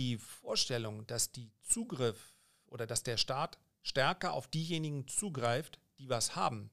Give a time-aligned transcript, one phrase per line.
[0.00, 2.34] die Vorstellung, dass die Zugriff
[2.66, 6.70] oder dass der Staat stärker auf diejenigen zugreift, die was haben,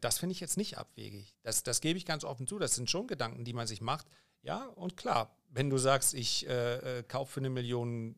[0.00, 1.36] das finde ich jetzt nicht abwegig.
[1.42, 2.58] Das, das gebe ich ganz offen zu.
[2.58, 4.06] Das sind schon Gedanken, die man sich macht.
[4.42, 8.16] Ja, und klar, wenn du sagst, ich äh, äh kaufe für eine Million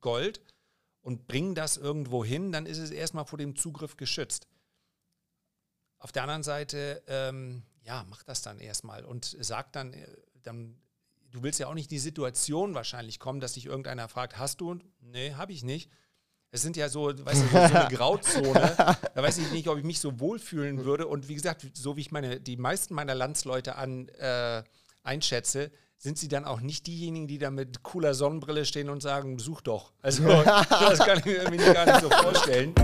[0.00, 0.42] Gold
[1.00, 4.46] und bringe das irgendwo hin, dann ist es erstmal vor dem Zugriff geschützt.
[5.98, 10.06] Auf der anderen Seite, ähm, ja, mach das dann erstmal und sag dann, äh,
[10.42, 10.80] dann,
[11.30, 14.78] du willst ja auch nicht die Situation wahrscheinlich kommen, dass dich irgendeiner fragt, hast du?
[15.00, 15.90] Nee, habe ich nicht.
[16.52, 18.74] Es sind ja so, weißt du, so, eine Grauzone.
[18.76, 21.06] Da weiß ich nicht, ob ich mich so wohlfühlen würde.
[21.06, 24.64] Und wie gesagt, so wie ich meine, die meisten meiner Landsleute an äh,
[25.04, 29.38] einschätze, sind sie dann auch nicht diejenigen, die da mit cooler Sonnenbrille stehen und sagen,
[29.38, 29.92] such doch.
[30.00, 32.74] Also das kann ich mir gar nicht so vorstellen.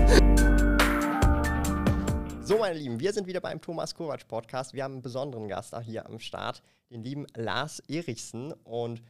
[2.47, 4.73] So, meine Lieben, wir sind wieder beim Thomas Kovac Podcast.
[4.73, 8.53] Wir haben einen besonderen Gast auch hier am Start, den lieben Lars Erichsen.
[8.63, 9.03] Und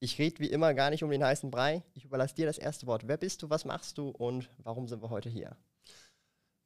[0.00, 1.84] ich rede wie immer gar nicht um den heißen Brei.
[1.94, 3.06] Ich überlasse dir das erste Wort.
[3.06, 5.56] Wer bist du, was machst du und warum sind wir heute hier?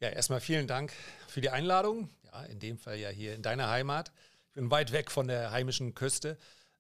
[0.01, 0.95] Ja, erstmal vielen Dank
[1.29, 2.09] für die Einladung.
[2.33, 4.11] Ja, in dem Fall ja hier in deiner Heimat.
[4.49, 6.39] Ich bin weit weg von der heimischen Küste.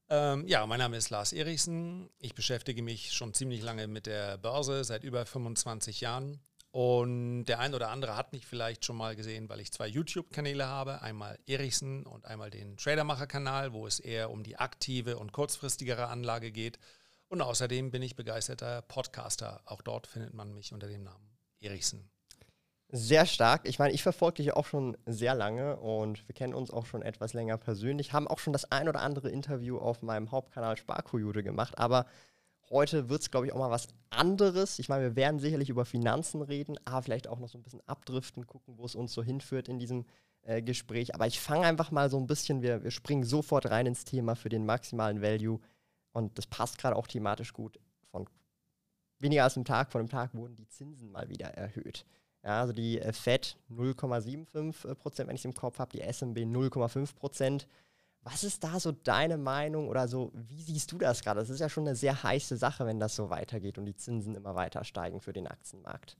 [0.08, 2.08] Ähm, ja, mein Name ist Lars Erichsen.
[2.18, 6.40] Ich beschäftige mich schon ziemlich lange mit der Börse, seit über 25 Jahren.
[6.74, 10.66] Und der ein oder andere hat mich vielleicht schon mal gesehen, weil ich zwei YouTube-Kanäle
[10.66, 11.02] habe.
[11.02, 16.50] Einmal Erichsen und einmal den Tradermacher-Kanal, wo es eher um die aktive und kurzfristigere Anlage
[16.50, 16.80] geht.
[17.28, 19.60] Und außerdem bin ich begeisterter Podcaster.
[19.66, 22.10] Auch dort findet man mich unter dem Namen Erichsen.
[22.88, 23.68] Sehr stark.
[23.68, 27.02] Ich meine, ich verfolge dich auch schon sehr lange und wir kennen uns auch schon
[27.02, 31.44] etwas länger persönlich, haben auch schon das ein oder andere Interview auf meinem Hauptkanal Sparkojude
[31.44, 32.06] gemacht, aber
[32.70, 34.78] Heute wird es, glaube ich, auch mal was anderes.
[34.78, 37.86] Ich meine, wir werden sicherlich über Finanzen reden, aber vielleicht auch noch so ein bisschen
[37.86, 40.06] abdriften, gucken, wo es uns so hinführt in diesem
[40.42, 41.14] äh, Gespräch.
[41.14, 44.34] Aber ich fange einfach mal so ein bisschen, wir, wir springen sofort rein ins Thema
[44.34, 45.60] für den maximalen Value.
[46.12, 47.78] Und das passt gerade auch thematisch gut.
[48.10, 48.28] Von
[49.18, 52.06] weniger als einem Tag, von einem Tag wurden die Zinsen mal wieder erhöht.
[52.42, 56.38] Ja, also die äh, FED 0,75 Prozent, wenn ich es im Kopf habe, die SMB
[56.38, 57.66] 0,5 Prozent.
[58.24, 61.40] Was ist da so deine Meinung oder so, wie siehst du das gerade?
[61.40, 64.34] Das ist ja schon eine sehr heiße Sache, wenn das so weitergeht und die Zinsen
[64.34, 66.16] immer weiter steigen für den Aktienmarkt.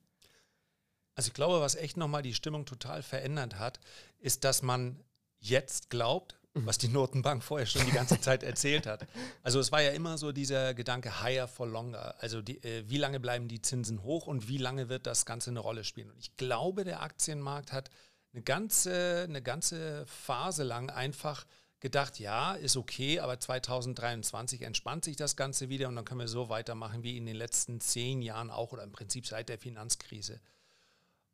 [1.14, 3.80] Also ich glaube, was echt nochmal die Stimmung total verändert hat,
[4.18, 5.00] ist, dass man
[5.38, 6.66] jetzt glaubt, mhm.
[6.66, 9.06] was die Notenbank vorher schon die ganze Zeit erzählt hat.
[9.42, 12.16] Also es war ja immer so dieser Gedanke higher for longer.
[12.18, 15.50] Also die, äh, wie lange bleiben die Zinsen hoch und wie lange wird das Ganze
[15.50, 16.10] eine Rolle spielen.
[16.10, 17.90] Und ich glaube, der Aktienmarkt hat
[18.32, 21.46] eine ganze, eine ganze Phase lang einfach
[21.84, 26.28] gedacht, ja, ist okay, aber 2023 entspannt sich das Ganze wieder und dann können wir
[26.28, 30.40] so weitermachen wie in den letzten zehn Jahren auch oder im Prinzip seit der Finanzkrise.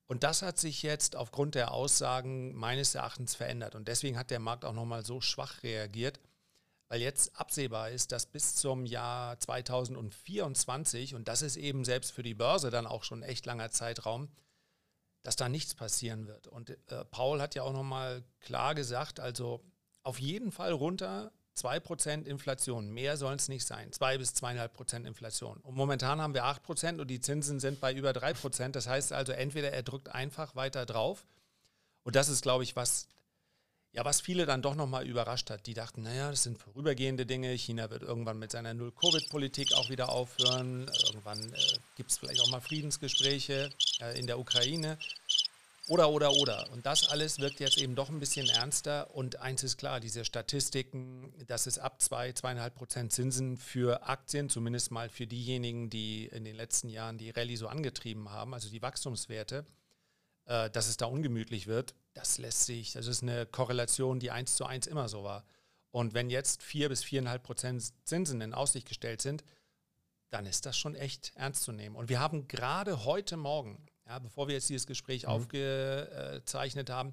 [0.09, 3.77] Und das hat sich jetzt aufgrund der Aussagen meines Erachtens verändert.
[3.77, 6.19] Und deswegen hat der Markt auch nochmal so schwach reagiert,
[6.89, 12.25] weil jetzt absehbar ist, dass bis zum Jahr 2024, und das ist eben selbst für
[12.25, 14.29] die Börse dann auch schon echt langer Zeitraum,
[15.23, 16.49] dass da nichts passieren wird.
[16.49, 19.63] Und äh, Paul hat ja auch nochmal klar gesagt, also
[20.03, 22.91] auf jeden Fall runter 2% Inflation.
[22.91, 23.93] Mehr sollen es nicht sein.
[23.93, 25.59] 2 bis 2,5% Inflation.
[25.59, 28.71] Und momentan haben wir 8% und die Zinsen sind bei über 3%.
[28.71, 31.27] Das heißt also, entweder er drückt einfach weiter drauf.
[32.03, 33.09] Und das ist, glaube ich, was,
[33.93, 35.67] ja, was viele dann doch nochmal überrascht hat.
[35.67, 37.53] Die dachten, naja, das sind vorübergehende Dinge.
[37.53, 40.91] China wird irgendwann mit seiner Null-Covid-Politik auch wieder aufhören.
[41.07, 44.99] Irgendwann äh, gibt es vielleicht auch mal Friedensgespräche äh, in der Ukraine.
[45.91, 46.71] Oder, oder, oder.
[46.71, 49.13] Und das alles wirkt jetzt eben doch ein bisschen ernster.
[49.13, 54.05] Und eins ist klar, diese Statistiken, dass es ab 2, zwei, 2,5 Prozent Zinsen für
[54.05, 58.55] Aktien, zumindest mal für diejenigen, die in den letzten Jahren die Rallye so angetrieben haben,
[58.55, 59.67] also die Wachstumswerte,
[60.45, 64.55] äh, dass es da ungemütlich wird, das lässt sich, das ist eine Korrelation, die eins
[64.55, 65.45] zu eins immer so war.
[65.91, 69.43] Und wenn jetzt 4 bis 4,5 Prozent Zinsen in Aussicht gestellt sind,
[70.29, 71.97] dann ist das schon echt ernst zu nehmen.
[71.97, 75.29] Und wir haben gerade heute Morgen, ja, bevor wir jetzt dieses Gespräch mhm.
[75.29, 77.13] aufgezeichnet haben,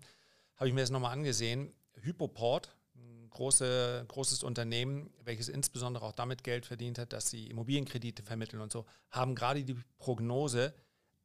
[0.56, 1.72] habe ich mir das nochmal angesehen.
[1.94, 8.24] Hypoport, ein große, großes Unternehmen, welches insbesondere auch damit Geld verdient hat, dass sie Immobilienkredite
[8.24, 10.74] vermitteln und so, haben gerade die Prognose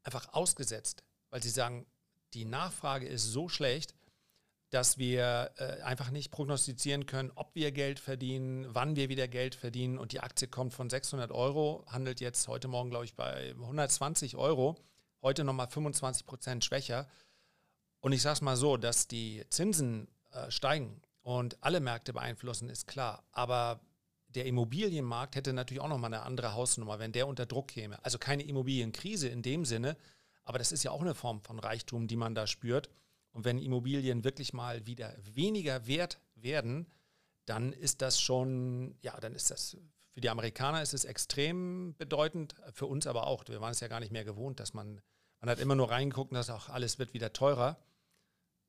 [0.03, 1.87] einfach ausgesetzt, weil sie sagen,
[2.35, 3.95] die Nachfrage ist so schlecht,
[4.69, 9.55] dass wir äh, einfach nicht prognostizieren können, ob wir Geld verdienen, wann wir wieder Geld
[9.55, 9.99] verdienen.
[9.99, 14.37] Und die Aktie kommt von 600 Euro, handelt jetzt heute Morgen, glaube ich, bei 120
[14.37, 14.77] Euro
[15.23, 17.09] heute nochmal 25 Prozent schwächer.
[18.01, 22.69] Und ich sage es mal so, dass die Zinsen äh, steigen und alle Märkte beeinflussen,
[22.69, 23.25] ist klar.
[23.33, 23.81] Aber
[24.29, 28.05] der Immobilienmarkt hätte natürlich auch nochmal eine andere Hausnummer, wenn der unter Druck käme.
[28.05, 29.97] Also keine Immobilienkrise in dem Sinne,
[30.45, 32.91] aber das ist ja auch eine Form von Reichtum, die man da spürt.
[33.31, 36.87] Und wenn Immobilien wirklich mal wieder weniger wert werden,
[37.47, 39.77] dann ist das schon, ja, dann ist das
[40.13, 43.45] für die Amerikaner ist es extrem bedeutend, für uns aber auch.
[43.49, 45.01] Wir waren es ja gar nicht mehr gewohnt, dass man,
[45.43, 47.77] man hat immer nur reingeguckt und dass auch alles wird wieder teurer.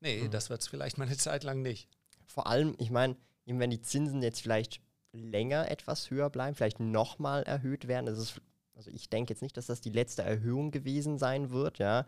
[0.00, 0.30] Nee, mhm.
[0.30, 1.88] das wird es vielleicht mal eine Zeit lang nicht.
[2.26, 3.16] Vor allem, ich meine,
[3.46, 4.80] wenn die Zinsen jetzt vielleicht
[5.12, 8.40] länger etwas höher bleiben, vielleicht nochmal erhöht werden, das ist,
[8.74, 12.06] also ich denke jetzt nicht, dass das die letzte Erhöhung gewesen sein wird, ja.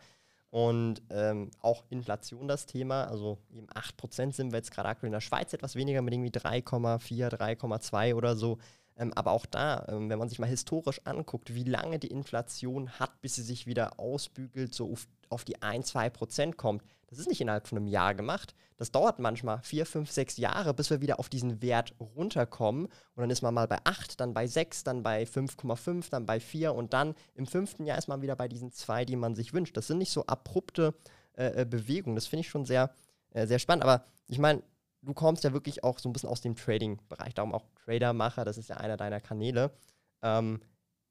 [0.51, 5.13] Und ähm, auch Inflation das Thema, also eben 8% sind wir jetzt gerade aktuell in
[5.13, 8.59] der Schweiz etwas weniger mit irgendwie 3,4, 3,2 oder so.
[8.97, 12.91] Ähm, aber auch da, ähm, wenn man sich mal historisch anguckt, wie lange die Inflation
[12.99, 17.19] hat, bis sie sich wieder ausbügelt, so auf, auf die 1, 2 Prozent kommt, das
[17.19, 18.55] ist nicht innerhalb von einem Jahr gemacht.
[18.79, 22.87] Das dauert manchmal vier, fünf, sechs Jahre, bis wir wieder auf diesen Wert runterkommen.
[22.87, 26.41] Und dann ist man mal bei 8, dann bei 6, dann bei 5,5, dann bei
[26.41, 29.53] 4 und dann im fünften Jahr ist man wieder bei diesen zwei, die man sich
[29.53, 29.77] wünscht.
[29.77, 30.95] Das sind nicht so abrupte
[31.37, 32.17] äh, äh Bewegungen.
[32.17, 32.91] Das finde ich schon sehr,
[33.31, 33.85] äh, sehr spannend.
[33.85, 34.63] Aber ich meine,
[35.07, 38.59] du kommst ja wirklich auch so ein bisschen aus dem Trading-Bereich, darum auch Tradermacher, das
[38.59, 39.71] ist ja einer deiner Kanäle.
[40.23, 40.61] Ähm,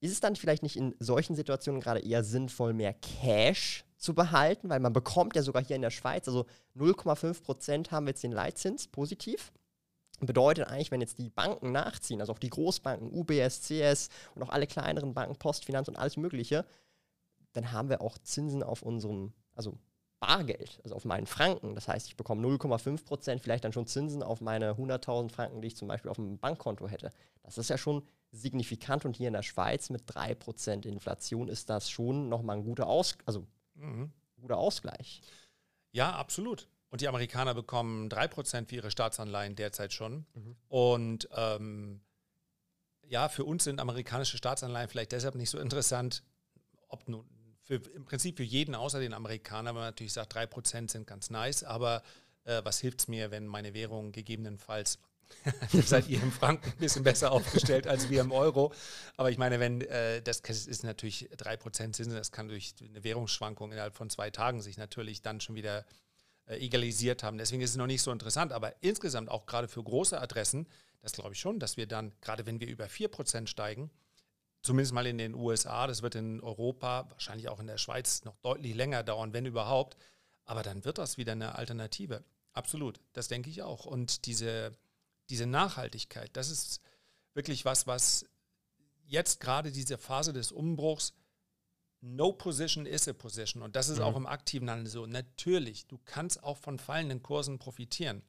[0.02, 4.70] ist es dann vielleicht nicht in solchen Situationen gerade eher sinnvoll, mehr Cash zu behalten,
[4.70, 6.46] weil man bekommt ja sogar hier in der Schweiz, also
[6.76, 9.52] 0,5% haben wir jetzt den Leitzins positiv.
[10.20, 14.50] Bedeutet eigentlich, wenn jetzt die Banken nachziehen, also auch die Großbanken, UBS, CS und auch
[14.50, 16.66] alle kleineren Banken, Postfinanz und alles Mögliche,
[17.54, 19.78] dann haben wir auch Zinsen auf unserem, also
[20.26, 21.76] Bargeld, also auf meinen Franken.
[21.76, 25.68] Das heißt, ich bekomme 0,5 Prozent, vielleicht dann schon Zinsen auf meine 100.000 Franken, die
[25.68, 27.12] ich zum Beispiel auf dem Bankkonto hätte.
[27.44, 31.70] Das ist ja schon signifikant und hier in der Schweiz mit 3 Prozent Inflation ist
[31.70, 33.46] das schon nochmal ein guter, Aus also,
[33.76, 34.12] mhm.
[34.42, 35.22] guter Ausgleich.
[35.92, 36.68] Ja, absolut.
[36.90, 40.26] Und die Amerikaner bekommen 3 Prozent für ihre Staatsanleihen derzeit schon.
[40.34, 40.56] Mhm.
[40.68, 42.02] Und ähm,
[43.08, 46.24] ja, für uns sind amerikanische Staatsanleihen vielleicht deshalb nicht so interessant,
[46.88, 47.26] ob nun
[47.66, 51.30] für, im Prinzip für jeden außer den Amerikanern, wenn man natürlich sagt, 3% sind ganz
[51.30, 52.04] nice, aber
[52.46, 55.00] äh, was hilft es mir, wenn meine Währung gegebenenfalls
[55.72, 58.72] seid ihr im Franken ein bisschen besser aufgestellt als wir im Euro.
[59.18, 63.72] Aber ich meine, wenn äh, das ist natürlich 3% Zinsen, das kann durch eine Währungsschwankung
[63.72, 65.84] innerhalb von zwei Tagen sich natürlich dann schon wieder
[66.46, 67.40] äh, egalisiert haben.
[67.40, 68.52] Deswegen ist es noch nicht so interessant.
[68.52, 70.68] Aber insgesamt auch gerade für große Adressen,
[71.02, 73.90] das glaube ich schon, dass wir dann, gerade wenn wir über 4% steigen,
[74.66, 78.36] zumindest mal in den USA, das wird in Europa, wahrscheinlich auch in der Schweiz noch
[78.38, 79.96] deutlich länger dauern, wenn überhaupt.
[80.44, 82.24] Aber dann wird das wieder eine Alternative.
[82.54, 83.86] Absolut, das denke ich auch.
[83.86, 84.72] Und diese,
[85.30, 86.82] diese Nachhaltigkeit, das ist
[87.34, 88.26] wirklich was, was
[89.06, 91.14] jetzt gerade diese Phase des Umbruchs,
[92.02, 93.62] no position is a position.
[93.62, 94.04] Und das ist mhm.
[94.04, 95.06] auch im aktiven Handel so.
[95.06, 98.24] Natürlich, du kannst auch von fallenden Kursen profitieren.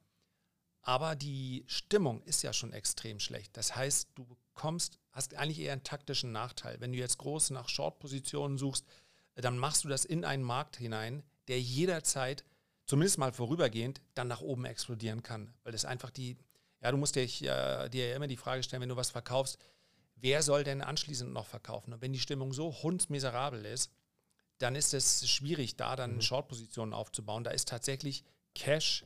[0.81, 3.57] Aber die Stimmung ist ja schon extrem schlecht.
[3.57, 6.79] Das heißt, du bekommst hast eigentlich eher einen taktischen Nachteil.
[6.79, 8.85] Wenn du jetzt groß nach Short-Positionen suchst,
[9.33, 12.45] dann machst du das in einen Markt hinein, der jederzeit,
[12.85, 15.51] zumindest mal vorübergehend, dann nach oben explodieren kann.
[15.63, 16.37] Weil das einfach die,
[16.81, 19.57] ja, du musst dir, äh, dir ja immer die Frage stellen, wenn du was verkaufst,
[20.17, 21.93] wer soll denn anschließend noch verkaufen?
[21.93, 23.91] Und wenn die Stimmung so hundsmiserabel ist,
[24.59, 26.21] dann ist es schwierig, da dann mhm.
[26.21, 27.43] Short-Positionen aufzubauen.
[27.43, 28.23] Da ist tatsächlich
[28.53, 29.03] Cash,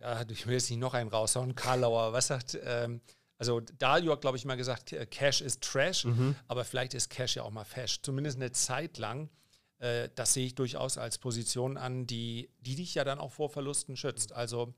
[0.00, 3.00] ja, ich will jetzt nicht noch einen raushauen, Karlauer, was sagt, ähm,
[3.42, 6.36] also Dalio hat, glaube ich, mal gesagt, äh, Cash ist Trash, mhm.
[6.46, 8.00] aber vielleicht ist Cash ja auch mal Fash.
[8.00, 9.30] Zumindest eine Zeit lang.
[9.78, 13.50] Äh, das sehe ich durchaus als Position an, die, die dich ja dann auch vor
[13.50, 14.32] Verlusten schützt.
[14.32, 14.72] Also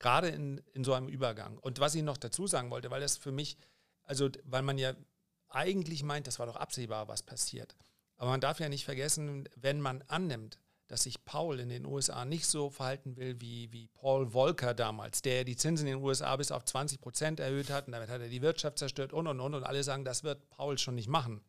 [0.00, 1.58] gerade in, in so einem Übergang.
[1.58, 3.56] Und was ich noch dazu sagen wollte, weil das für mich,
[4.02, 4.94] also weil man ja
[5.48, 7.76] eigentlich meint, das war doch absehbar, was passiert.
[8.16, 12.24] Aber man darf ja nicht vergessen, wenn man annimmt, dass sich Paul in den USA
[12.24, 16.34] nicht so verhalten will wie, wie Paul Volcker damals, der die Zinsen in den USA
[16.36, 19.40] bis auf 20 Prozent erhöht hat und damit hat er die Wirtschaft zerstört und und
[19.40, 21.42] und und alle sagen, das wird Paul schon nicht machen.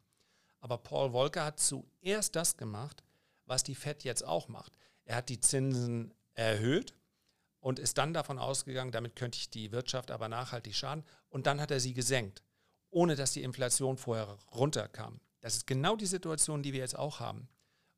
[0.59, 3.03] Aber Paul Volcker hat zuerst das gemacht,
[3.45, 4.73] was die Fed jetzt auch macht.
[5.05, 6.93] Er hat die Zinsen erhöht
[7.61, 11.03] und ist dann davon ausgegangen, damit könnte ich die Wirtschaft aber nachhaltig schaden.
[11.29, 12.43] Und dann hat er sie gesenkt,
[12.89, 15.21] ohne dass die Inflation vorher runterkam.
[15.41, 17.47] Das ist genau die Situation, die wir jetzt auch haben.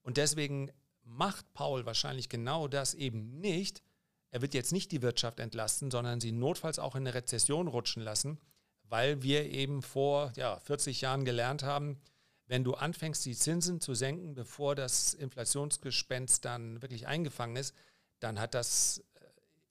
[0.03, 0.71] Und deswegen
[1.11, 3.83] macht Paul wahrscheinlich genau das eben nicht.
[4.31, 8.01] Er wird jetzt nicht die Wirtschaft entlasten, sondern sie notfalls auch in eine Rezession rutschen
[8.01, 8.39] lassen,
[8.83, 11.99] weil wir eben vor ja, 40 Jahren gelernt haben,
[12.47, 17.73] wenn du anfängst, die Zinsen zu senken, bevor das Inflationsgespenst dann wirklich eingefangen ist,
[18.19, 19.25] dann hat das äh,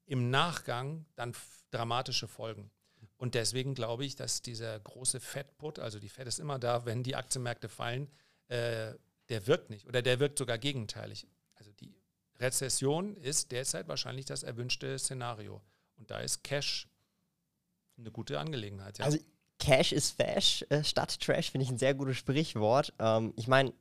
[0.07, 1.35] im Nachgang dann
[1.71, 2.71] dramatische Folgen.
[3.17, 7.03] Und deswegen glaube ich, dass dieser große Fed-Put, also die Fed ist immer da, wenn
[7.03, 8.09] die Aktienmärkte fallen,
[8.49, 8.95] äh,
[9.31, 11.27] der wirkt nicht oder der wirkt sogar gegenteilig.
[11.55, 11.95] Also die
[12.39, 15.63] Rezession ist derzeit wahrscheinlich das erwünschte Szenario.
[15.97, 16.89] Und da ist Cash
[17.99, 18.99] eine gute Angelegenheit.
[18.99, 19.05] Ja.
[19.05, 19.19] Also
[19.59, 22.95] Cash ist Fash äh, statt Trash, finde ich ein sehr gutes Sprichwort.
[22.99, 23.73] Ähm, ich meine,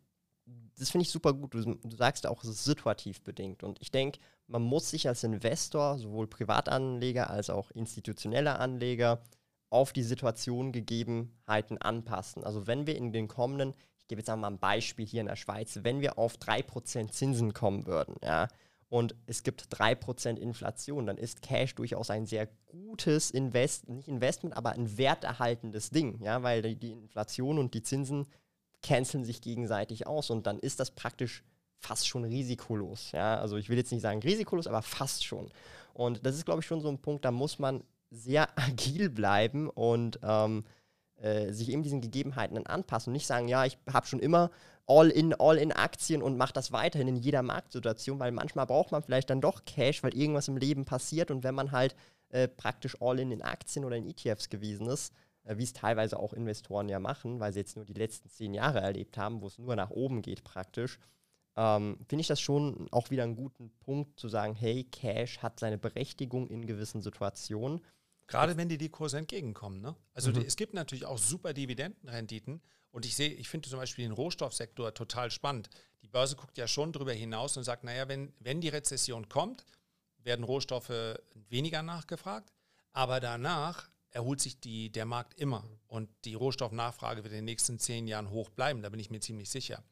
[0.77, 1.53] das finde ich super gut.
[1.53, 3.63] Du, du, sagst auch, es ist situativ bedingt.
[3.63, 9.21] Und ich denke, man muss sich als Investor, sowohl Privatanleger als auch institutioneller Anleger,
[9.69, 12.43] auf die Situation Gegebenheiten anpassen.
[12.43, 13.75] Also wenn wir in den kommenden,
[14.09, 17.85] gebe jetzt einmal ein Beispiel hier in der Schweiz, wenn wir auf 3% Zinsen kommen
[17.85, 18.49] würden, ja,
[18.89, 24.57] und es gibt 3% Inflation, dann ist Cash durchaus ein sehr gutes Invest, nicht Investment,
[24.57, 28.25] aber ein werterhaltendes Ding, ja, weil die, die Inflation und die Zinsen
[28.81, 31.43] canceln sich gegenseitig aus und dann ist das praktisch
[31.77, 33.11] fast schon risikolos.
[33.11, 33.39] Ja?
[33.39, 35.51] Also ich will jetzt nicht sagen risikolos, aber fast schon.
[35.93, 39.69] Und das ist, glaube ich, schon so ein Punkt, da muss man sehr agil bleiben
[39.69, 40.63] und ähm,
[41.21, 44.51] äh, sich eben diesen Gegebenheiten dann anpassen und nicht sagen, ja, ich habe schon immer
[44.87, 49.41] All-in, All-in-Aktien und mache das weiterhin in jeder Marktsituation, weil manchmal braucht man vielleicht dann
[49.41, 51.95] doch Cash, weil irgendwas im Leben passiert und wenn man halt
[52.29, 56.33] äh, praktisch All-in in Aktien oder in ETFs gewesen ist, äh, wie es teilweise auch
[56.33, 59.59] Investoren ja machen, weil sie jetzt nur die letzten zehn Jahre erlebt haben, wo es
[59.59, 60.99] nur nach oben geht praktisch,
[61.55, 65.59] ähm, finde ich das schon auch wieder einen guten Punkt zu sagen, hey, Cash hat
[65.59, 67.81] seine Berechtigung in gewissen Situationen.
[68.29, 69.81] Gerade wenn dir die Kurse entgegenkommen.
[69.81, 69.95] Ne?
[70.13, 70.41] Also mhm.
[70.41, 74.93] es gibt natürlich auch super Dividendenrenditen und ich sehe, ich finde zum Beispiel den Rohstoffsektor
[74.93, 75.69] total spannend.
[76.03, 79.65] Die Börse guckt ja schon darüber hinaus und sagt, naja, wenn, wenn die Rezession kommt,
[80.19, 81.17] werden Rohstoffe
[81.49, 82.53] weniger nachgefragt,
[82.91, 87.79] aber danach erholt sich die, der Markt immer und die Rohstoffnachfrage wird in den nächsten
[87.79, 89.83] zehn Jahren hoch bleiben, da bin ich mir ziemlich sicher.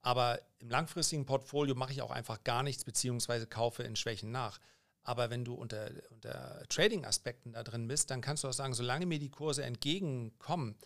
[0.00, 4.58] Aber im langfristigen Portfolio mache ich auch einfach gar nichts, beziehungsweise kaufe in Schwächen nach.
[5.08, 9.06] Aber wenn du unter, unter Trading-Aspekten da drin bist, dann kannst du auch sagen, solange
[9.06, 10.76] mir die Kurse entgegenkommen,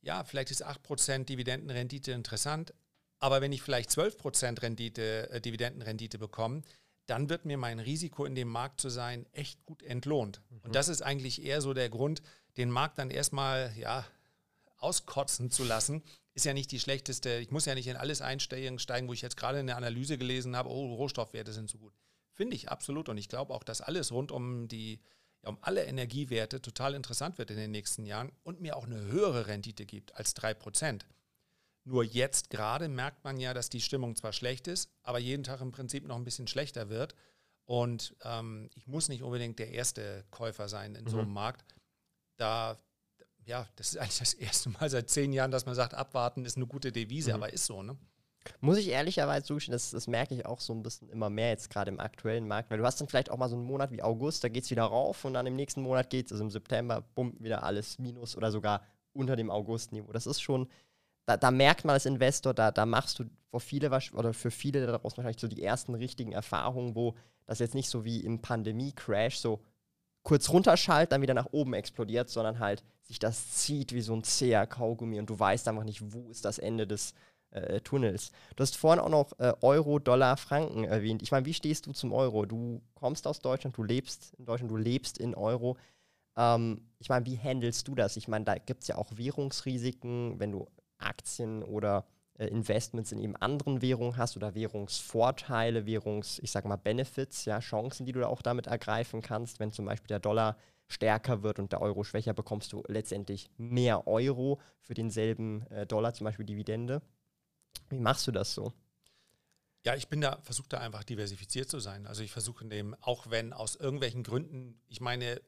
[0.00, 2.74] ja, vielleicht ist 8% Dividendenrendite interessant,
[3.20, 6.62] aber wenn ich vielleicht 12% Rendite, äh, Dividendenrendite bekomme,
[7.06, 10.42] dann wird mir mein Risiko in dem Markt zu sein echt gut entlohnt.
[10.50, 10.60] Mhm.
[10.64, 12.22] Und das ist eigentlich eher so der Grund,
[12.56, 14.04] den Markt dann erstmal ja,
[14.78, 16.02] auskotzen zu lassen,
[16.34, 17.36] ist ja nicht die schlechteste.
[17.36, 20.68] Ich muss ja nicht in alles einsteigen, wo ich jetzt gerade eine Analyse gelesen habe,
[20.68, 21.94] oh, Rohstoffwerte sind so gut.
[22.36, 23.08] Finde ich absolut.
[23.08, 25.00] Und ich glaube auch, dass alles rund um die,
[25.42, 29.46] um alle Energiewerte total interessant wird in den nächsten Jahren und mir auch eine höhere
[29.46, 31.02] Rendite gibt als 3%.
[31.84, 35.60] Nur jetzt gerade merkt man ja, dass die Stimmung zwar schlecht ist, aber jeden Tag
[35.60, 37.14] im Prinzip noch ein bisschen schlechter wird.
[37.64, 41.08] Und ähm, ich muss nicht unbedingt der erste Käufer sein in mhm.
[41.08, 41.74] so einem Markt.
[42.36, 42.78] Da
[43.46, 46.56] ja, das ist eigentlich das erste Mal seit zehn Jahren, dass man sagt, abwarten ist
[46.56, 47.36] eine gute Devise, mhm.
[47.36, 47.96] aber ist so, ne?
[48.60, 51.70] Muss ich ehrlicherweise zugestehen, das, das merke ich auch so ein bisschen immer mehr jetzt
[51.70, 54.02] gerade im aktuellen Markt, weil du hast dann vielleicht auch mal so einen Monat wie
[54.02, 56.50] August, da geht es wieder rauf und dann im nächsten Monat geht es, also im
[56.50, 60.12] September, bumm, wieder alles minus oder sogar unter dem August-Niveau.
[60.12, 60.68] Das ist schon,
[61.24, 64.86] da, da, merkt man als Investor, da, da machst du für viele oder für viele
[64.86, 67.14] daraus wahrscheinlich so die ersten richtigen Erfahrungen, wo
[67.46, 69.60] das jetzt nicht so wie im Pandemie-Crash so
[70.22, 74.24] kurz runterschaltet, dann wieder nach oben explodiert, sondern halt sich das zieht wie so ein
[74.24, 77.14] zäher Kaugummi und du weißt einfach nicht, wo ist das Ende des
[77.56, 78.32] äh, Tunnels.
[78.54, 81.22] Du hast vorhin auch noch äh, Euro, Dollar, Franken erwähnt.
[81.22, 82.46] Ich meine, wie stehst du zum Euro?
[82.46, 85.76] Du kommst aus Deutschland, du lebst in Deutschland, du lebst in Euro.
[86.36, 88.16] Ähm, ich meine, wie handelst du das?
[88.16, 90.66] Ich meine, da gibt es ja auch Währungsrisiken, wenn du
[90.98, 92.06] Aktien oder
[92.38, 97.60] äh, Investments in eben anderen Währungen hast oder Währungsvorteile, Währungs, ich sag mal, Benefits, ja,
[97.60, 100.56] Chancen, die du da auch damit ergreifen kannst, wenn zum Beispiel der Dollar
[100.88, 106.14] stärker wird und der Euro schwächer, bekommst du letztendlich mehr Euro für denselben äh, Dollar,
[106.14, 107.02] zum Beispiel Dividende.
[107.90, 108.72] Wie machst du das so?
[109.84, 112.06] Ja, ich bin da, versuche da einfach diversifiziert zu sein.
[112.06, 115.40] Also ich versuche dem, auch wenn aus irgendwelchen Gründen, ich meine,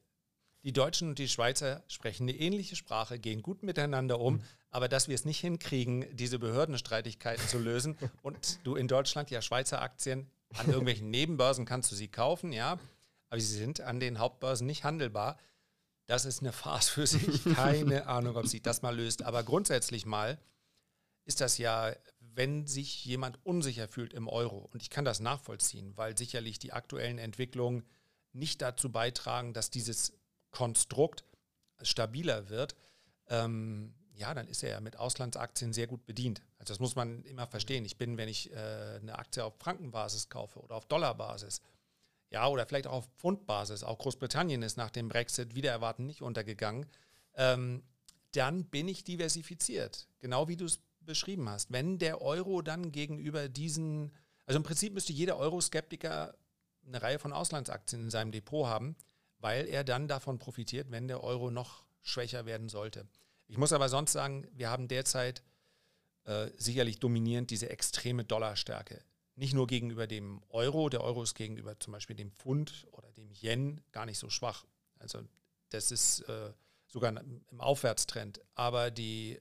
[0.62, 4.42] die Deutschen und die Schweizer sprechen eine ähnliche Sprache, gehen gut miteinander um, mhm.
[4.70, 9.42] aber dass wir es nicht hinkriegen, diese Behördenstreitigkeiten zu lösen und du in Deutschland ja
[9.42, 12.78] Schweizer Aktien an irgendwelchen Nebenbörsen kannst du sie kaufen, ja,
[13.30, 15.36] aber sie sind an den Hauptbörsen nicht handelbar.
[16.06, 17.44] Das ist eine Farce für sich.
[17.54, 19.22] Keine Ahnung, ob sich das mal löst.
[19.22, 20.38] Aber grundsätzlich mal
[21.26, 21.94] ist das ja,
[22.38, 26.72] wenn sich jemand unsicher fühlt im Euro, und ich kann das nachvollziehen, weil sicherlich die
[26.72, 27.82] aktuellen Entwicklungen
[28.32, 30.12] nicht dazu beitragen, dass dieses
[30.52, 31.24] Konstrukt
[31.82, 32.76] stabiler wird,
[33.26, 36.40] ähm, ja, dann ist er ja mit Auslandsaktien sehr gut bedient.
[36.58, 37.84] Also das muss man immer verstehen.
[37.84, 41.60] Ich bin, wenn ich äh, eine Aktie auf Frankenbasis kaufe oder auf Dollarbasis,
[42.30, 46.22] ja, oder vielleicht auch auf Pfundbasis, auch Großbritannien ist nach dem Brexit wieder erwarten nicht
[46.22, 46.86] untergegangen,
[47.34, 47.82] ähm,
[48.30, 50.06] dann bin ich diversifiziert.
[50.20, 50.78] Genau wie du es
[51.08, 51.72] beschrieben hast.
[51.72, 54.12] Wenn der Euro dann gegenüber diesen,
[54.46, 56.36] also im Prinzip müsste jeder Euroskeptiker
[56.86, 58.96] eine Reihe von Auslandsaktien in seinem Depot haben,
[59.40, 63.08] weil er dann davon profitiert, wenn der Euro noch schwächer werden sollte.
[63.48, 65.42] Ich muss aber sonst sagen, wir haben derzeit
[66.24, 69.02] äh, sicherlich dominierend diese extreme Dollarstärke.
[69.34, 73.30] Nicht nur gegenüber dem Euro, der Euro ist gegenüber zum Beispiel dem Pfund oder dem
[73.30, 74.66] Yen gar nicht so schwach.
[74.98, 75.22] Also
[75.70, 76.52] das ist äh,
[76.88, 78.40] sogar im Aufwärtstrend.
[78.54, 79.40] Aber die,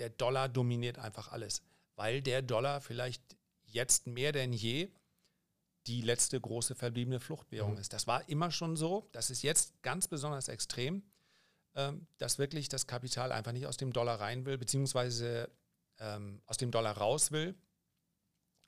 [0.00, 1.62] der Dollar dominiert einfach alles,
[1.94, 3.22] weil der Dollar vielleicht
[3.64, 4.90] jetzt mehr denn je
[5.86, 7.78] die letzte große verbliebene Fluchtwährung mhm.
[7.78, 7.92] ist.
[7.92, 9.08] Das war immer schon so.
[9.12, 11.02] Das ist jetzt ganz besonders extrem.
[11.76, 15.48] ähm, dass wirklich das Kapital einfach nicht aus dem Dollar rein will, beziehungsweise
[16.00, 17.54] ähm, aus dem Dollar raus will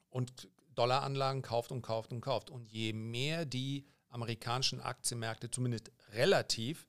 [0.08, 2.50] und Dollaranlagen kauft und kauft und kauft.
[2.50, 6.86] Und je mehr die amerikanischen Aktienmärkte zumindest relativ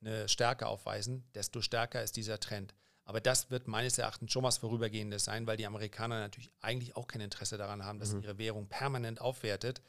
[0.00, 2.74] eine Stärke aufweisen, desto stärker ist dieser Trend.
[3.04, 7.06] Aber das wird meines Erachtens schon was Vorübergehendes sein, weil die Amerikaner natürlich eigentlich auch
[7.06, 8.22] kein Interesse daran haben, dass mhm.
[8.22, 9.82] ihre Währung permanent aufwertet.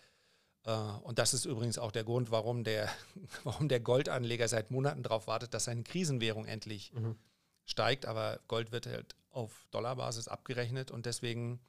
[0.66, 2.90] Äh, und das ist übrigens auch der Grund, warum der,
[3.44, 7.18] warum der Goldanleger seit Monaten darauf wartet, dass seine Krisenwährung endlich mhm.
[7.66, 8.06] steigt.
[8.06, 11.60] Aber Gold wird halt auf Dollarbasis abgerechnet und deswegen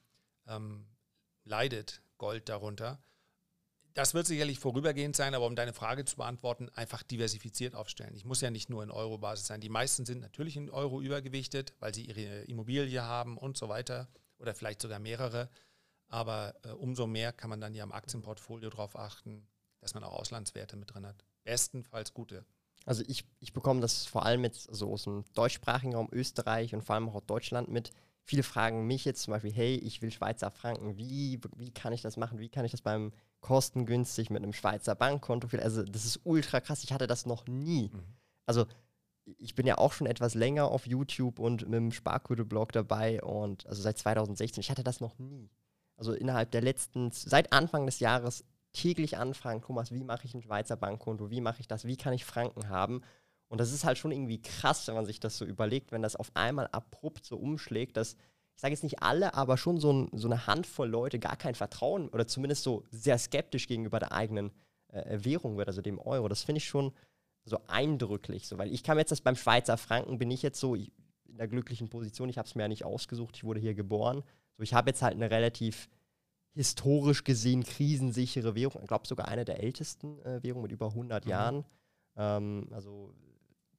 [0.47, 0.85] ähm,
[1.43, 2.99] leidet Gold darunter.
[3.95, 8.13] Das wird sicherlich vorübergehend sein, aber um deine Frage zu beantworten, einfach diversifiziert aufstellen.
[8.13, 9.61] Ich muss ja nicht nur in Euro-Basis sein.
[9.61, 14.09] Die meisten sind natürlich in Euro übergewichtet, weil sie ihre Immobilie haben und so weiter
[14.37, 15.49] oder vielleicht sogar mehrere.
[16.09, 19.47] Aber äh, umso mehr kann man dann ja im Aktienportfolio darauf achten,
[19.79, 21.23] dass man auch Auslandswerte mit drin hat.
[21.45, 22.43] Bestenfalls gute.
[22.85, 26.83] Also ich, ich bekomme das vor allem jetzt so aus dem deutschsprachigen Raum Österreich und
[26.83, 27.91] vor allem auch Deutschland mit.
[28.23, 32.01] Viele fragen mich jetzt zum Beispiel, hey, ich will Schweizer Franken, wie, wie kann ich
[32.01, 32.39] das machen?
[32.39, 33.13] Wie kann ich das beim
[33.45, 35.47] kostengünstig mit einem Schweizer Bankkonto.
[35.57, 36.83] Also das ist ultra krass.
[36.83, 37.91] Ich hatte das noch nie.
[37.93, 38.03] Mhm.
[38.47, 38.65] Also
[39.37, 43.67] ich bin ja auch schon etwas länger auf YouTube und mit dem Sparquote-Blog dabei und
[43.67, 44.61] also seit 2016.
[44.61, 45.51] Ich hatte das noch nie.
[45.95, 50.41] Also innerhalb der letzten, seit Anfang des Jahres täglich anfragen, Thomas, wie mache ich ein
[50.41, 51.29] Schweizer Bankkonto?
[51.29, 51.85] Wie mache ich das?
[51.85, 53.03] Wie kann ich Franken haben?
[53.47, 56.15] Und das ist halt schon irgendwie krass, wenn man sich das so überlegt, wenn das
[56.15, 58.15] auf einmal abrupt so umschlägt, dass
[58.55, 61.55] ich sage jetzt nicht alle, aber schon so, ein, so, eine Handvoll Leute gar kein
[61.55, 64.51] Vertrauen oder zumindest so sehr skeptisch gegenüber der eigenen
[64.87, 66.29] äh, Währung wird, also dem Euro.
[66.29, 66.93] Das finde ich schon
[67.43, 70.75] so eindrücklich, so, weil ich kam jetzt das beim Schweizer Franken, bin ich jetzt so
[70.75, 70.91] in
[71.37, 74.23] der glücklichen Position, ich habe es mir ja nicht ausgesucht, ich wurde hier geboren.
[74.57, 75.89] So, ich habe jetzt halt eine relativ
[76.53, 81.25] historisch gesehen krisensichere Währung, ich glaube sogar eine der ältesten äh, Währungen mit über 100
[81.25, 81.29] mhm.
[81.29, 81.65] Jahren.
[82.15, 83.13] Ähm, also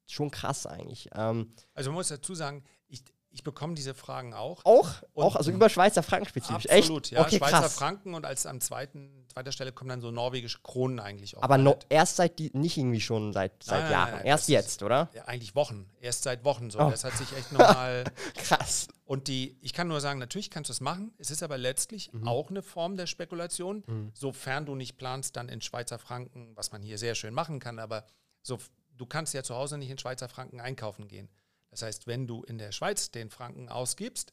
[0.05, 1.09] schon krass eigentlich.
[1.13, 3.03] Ähm, also man muss dazu sagen, ich,
[3.37, 4.65] ich bekomme diese Fragen auch.
[4.65, 4.89] Auch?
[5.13, 6.67] auch, also über Schweizer Franken spezifisch.
[6.67, 7.11] Absolut, Echt?
[7.11, 7.21] ja.
[7.21, 7.75] Okay, Schweizer krass.
[7.75, 11.43] Franken und als an zweiten, zweiter Stelle kommen dann so norwegische Kronen eigentlich auch.
[11.43, 14.09] Aber no, erst seit die, nicht irgendwie schon seit, seit nein, Jahren.
[14.09, 15.11] Nein, nein, erst jetzt, oder?
[15.13, 15.87] Ja, eigentlich Wochen.
[16.01, 16.79] Erst seit Wochen so.
[16.79, 16.89] Oh.
[16.89, 18.05] Das hat sich echt nochmal.
[18.35, 18.87] krass.
[19.05, 21.13] Und die, ich kann nur sagen, natürlich kannst du es machen.
[21.19, 22.27] Es ist aber letztlich mhm.
[22.27, 24.11] auch eine Form der Spekulation, mhm.
[24.15, 27.77] sofern du nicht planst, dann in Schweizer Franken, was man hier sehr schön machen kann,
[27.77, 28.03] aber
[28.41, 28.57] so,
[28.97, 31.29] du kannst ja zu Hause nicht in Schweizer Franken einkaufen gehen.
[31.69, 34.31] Das heißt, wenn du in der Schweiz den Franken ausgibst,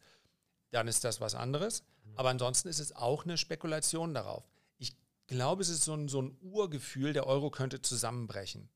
[0.71, 1.85] dann ist das was anderes.
[2.17, 4.49] Aber ansonsten ist es auch eine Spekulation darauf.
[4.79, 8.69] Ich glaube, es ist so ein, so ein Urgefühl, der Euro könnte zusammenbrechen.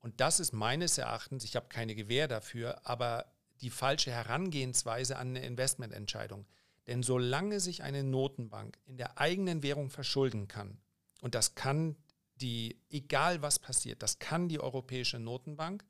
[0.00, 3.26] Und das ist meines Erachtens, ich habe keine Gewähr dafür, aber
[3.60, 6.46] die falsche Herangehensweise an eine Investmententscheidung.
[6.86, 10.78] Denn solange sich eine Notenbank in der eigenen Währung verschulden kann,
[11.20, 11.96] und das kann
[12.36, 15.84] die, egal was passiert, das kann die Europäische Notenbank,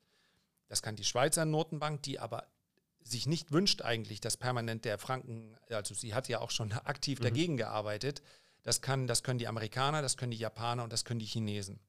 [0.71, 2.47] das kann die Schweizer Notenbank, die aber
[3.03, 7.19] sich nicht wünscht eigentlich, dass permanent der Franken, also sie hat ja auch schon aktiv
[7.19, 7.23] mhm.
[7.23, 8.21] dagegen gearbeitet.
[8.63, 11.81] Das, kann, das können die Amerikaner, das können die Japaner und das können die Chinesen.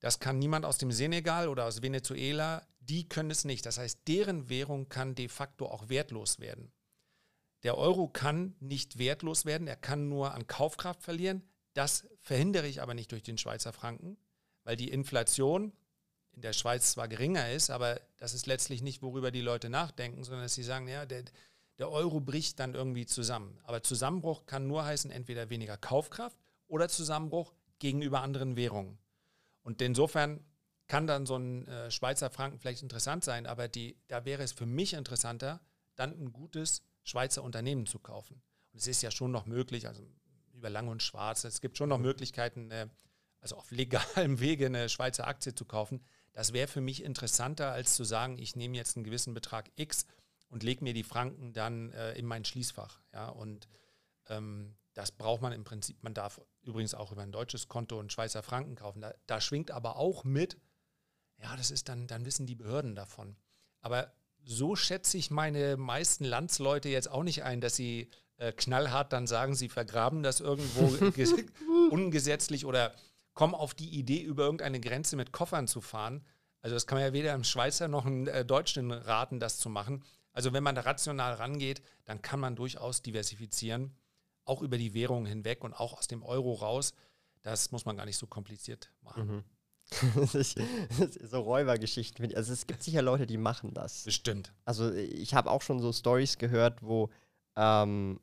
[0.00, 3.64] Das kann niemand aus dem Senegal oder aus Venezuela, die können es nicht.
[3.64, 6.72] Das heißt, deren Währung kann de facto auch wertlos werden.
[7.62, 11.48] Der Euro kann nicht wertlos werden, er kann nur an Kaufkraft verlieren.
[11.72, 14.18] Das verhindere ich aber nicht durch den Schweizer Franken,
[14.64, 15.72] weil die Inflation,
[16.36, 20.22] in der Schweiz zwar geringer ist, aber das ist letztlich nicht, worüber die Leute nachdenken,
[20.22, 21.24] sondern dass sie sagen, ja, der,
[21.78, 23.58] der Euro bricht dann irgendwie zusammen.
[23.64, 28.98] Aber Zusammenbruch kann nur heißen, entweder weniger Kaufkraft oder Zusammenbruch gegenüber anderen Währungen.
[29.62, 30.44] Und insofern
[30.88, 34.52] kann dann so ein äh, Schweizer Franken vielleicht interessant sein, aber die, da wäre es
[34.52, 35.60] für mich interessanter,
[35.96, 38.42] dann ein gutes Schweizer Unternehmen zu kaufen.
[38.72, 40.06] Und es ist ja schon noch möglich, also
[40.52, 42.88] über Lang und Schwarz, es gibt schon noch Möglichkeiten, äh,
[43.40, 46.04] also auf legalem Wege eine Schweizer Aktie zu kaufen.
[46.36, 50.06] Das wäre für mich interessanter, als zu sagen, ich nehme jetzt einen gewissen Betrag X
[50.50, 53.00] und lege mir die Franken dann äh, in mein Schließfach.
[53.14, 53.66] Ja, und
[54.28, 56.02] ähm, das braucht man im Prinzip.
[56.02, 59.00] Man darf übrigens auch über ein deutsches Konto einen Schweizer Franken kaufen.
[59.00, 60.58] Da, da schwingt aber auch mit,
[61.38, 63.38] ja, das ist dann, dann wissen die Behörden davon.
[63.80, 64.12] Aber
[64.44, 69.26] so schätze ich meine meisten Landsleute jetzt auch nicht ein, dass sie äh, knallhart dann
[69.26, 70.84] sagen, sie vergraben das irgendwo
[71.90, 72.94] ungesetzlich oder
[73.36, 76.24] kommen auf die Idee, über irgendeine Grenze mit Koffern zu fahren.
[76.62, 79.68] Also das kann man ja weder im Schweizer noch im äh, Deutschen raten, das zu
[79.68, 80.02] machen.
[80.32, 83.94] Also wenn man da rational rangeht, dann kann man durchaus diversifizieren,
[84.44, 86.94] auch über die Währungen hinweg und auch aus dem Euro raus.
[87.42, 89.26] Das muss man gar nicht so kompliziert machen.
[89.28, 89.44] Mhm.
[91.22, 92.34] so Räubergeschichten.
[92.34, 94.02] Also es gibt sicher Leute, die machen das.
[94.02, 94.52] Bestimmt.
[94.64, 97.10] Also ich habe auch schon so Stories gehört, wo
[97.54, 98.18] ähm,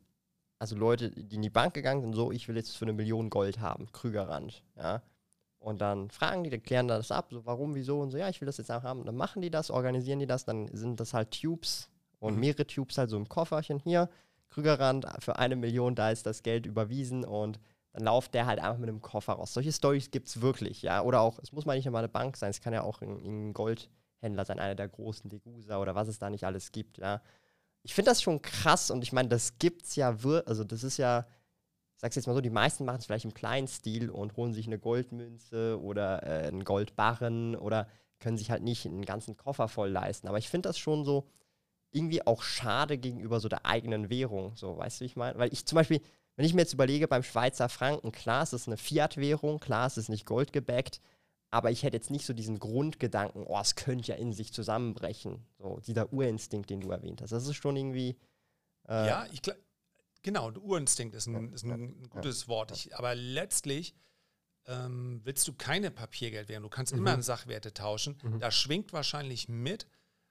[0.58, 3.30] also Leute, die in die Bank gegangen sind, so, ich will jetzt für eine Million
[3.30, 5.02] Gold haben, Krügerrand, ja.
[5.58, 8.40] Und dann fragen die, die klären das ab, so warum, wieso und so, ja, ich
[8.42, 9.04] will das jetzt auch haben.
[9.06, 11.88] dann machen die das, organisieren die das, dann sind das halt Tubes
[12.18, 12.40] und mhm.
[12.40, 14.10] mehrere Tubes halt so im Kofferchen hier.
[14.50, 17.58] Krügerrand für eine Million, da ist das Geld überwiesen und
[17.92, 19.54] dann lauft der halt einfach mit einem Koffer raus.
[19.54, 21.02] Solche Stories gibt es wirklich, ja.
[21.02, 23.24] Oder auch, es muss mal nicht immer eine Bank sein, es kann ja auch ein,
[23.24, 27.22] ein Goldhändler sein, einer der großen Degusa oder was es da nicht alles gibt, ja.
[27.84, 30.16] Ich finde das schon krass und ich meine, das gibt's ja,
[30.46, 31.26] also das ist ja,
[31.94, 34.54] ich sag's jetzt mal so, die meisten machen es vielleicht im kleinen Stil und holen
[34.54, 37.86] sich eine Goldmünze oder äh, einen Goldbarren oder
[38.20, 40.28] können sich halt nicht einen ganzen Koffer voll leisten.
[40.28, 41.28] Aber ich finde das schon so
[41.94, 44.56] irgendwie auch schade gegenüber so der eigenen Währung.
[44.56, 45.38] So, weißt du, wie ich meine?
[45.38, 46.00] Weil ich zum Beispiel,
[46.36, 49.96] wenn ich mir jetzt überlege, beim Schweizer Franken, klar, es ist eine Fiat-Währung, klar, es
[49.96, 51.00] ist nicht goldgebackt,
[51.54, 55.46] aber ich hätte jetzt nicht so diesen Grundgedanken, oh, es könnte ja in sich zusammenbrechen.
[55.58, 57.30] So, dieser Urinstinkt, den du erwähnt hast.
[57.30, 58.16] Das ist schon irgendwie.
[58.88, 59.60] Äh, ja, ich glaube
[60.22, 62.72] Genau, Urinstinkt ist ein, ist ein gutes Wort.
[62.72, 63.94] Ich, aber letztlich
[64.66, 66.64] ähm, willst du keine Papiergeldwährung.
[66.64, 67.00] Du kannst mhm.
[67.00, 68.16] immer Sachwerte tauschen.
[68.22, 68.40] Mhm.
[68.40, 69.86] Da schwingt wahrscheinlich mit,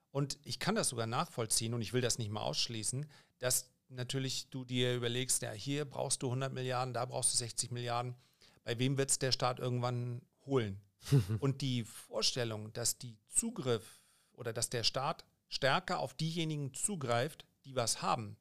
[0.09, 3.05] und ich kann das sogar nachvollziehen und ich will das nicht mal ausschließen,
[3.38, 7.71] dass natürlich du dir überlegst, ja, hier brauchst du 100 Milliarden, da brauchst du 60
[7.71, 8.15] Milliarden.
[8.63, 10.81] Bei wem wird es der Staat irgendwann holen?
[11.39, 14.02] und die Vorstellung, dass die Zugriff
[14.34, 18.38] oder dass der Staat stärker auf diejenigen zugreift, die was haben,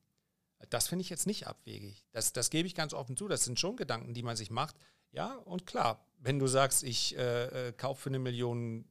[0.70, 2.06] das finde ich jetzt nicht abwegig.
[2.12, 3.28] Das, das gebe ich ganz offen zu.
[3.28, 4.76] Das sind schon Gedanken, die man sich macht.
[5.10, 8.84] Ja, und klar, wenn du sagst, ich äh, äh, kaufe für eine Million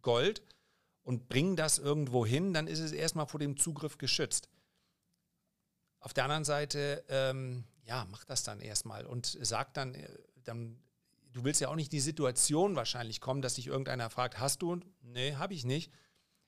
[0.00, 0.42] Gold
[1.02, 4.48] und bringe das irgendwo hin, dann ist es erstmal vor dem Zugriff geschützt.
[6.00, 10.08] Auf der anderen Seite, ähm, ja, mach das dann erstmal und sag dann, äh,
[10.44, 10.80] dann,
[11.32, 14.80] du willst ja auch nicht die Situation wahrscheinlich kommen, dass dich irgendeiner fragt, hast du?
[15.02, 15.90] Nee, habe ich nicht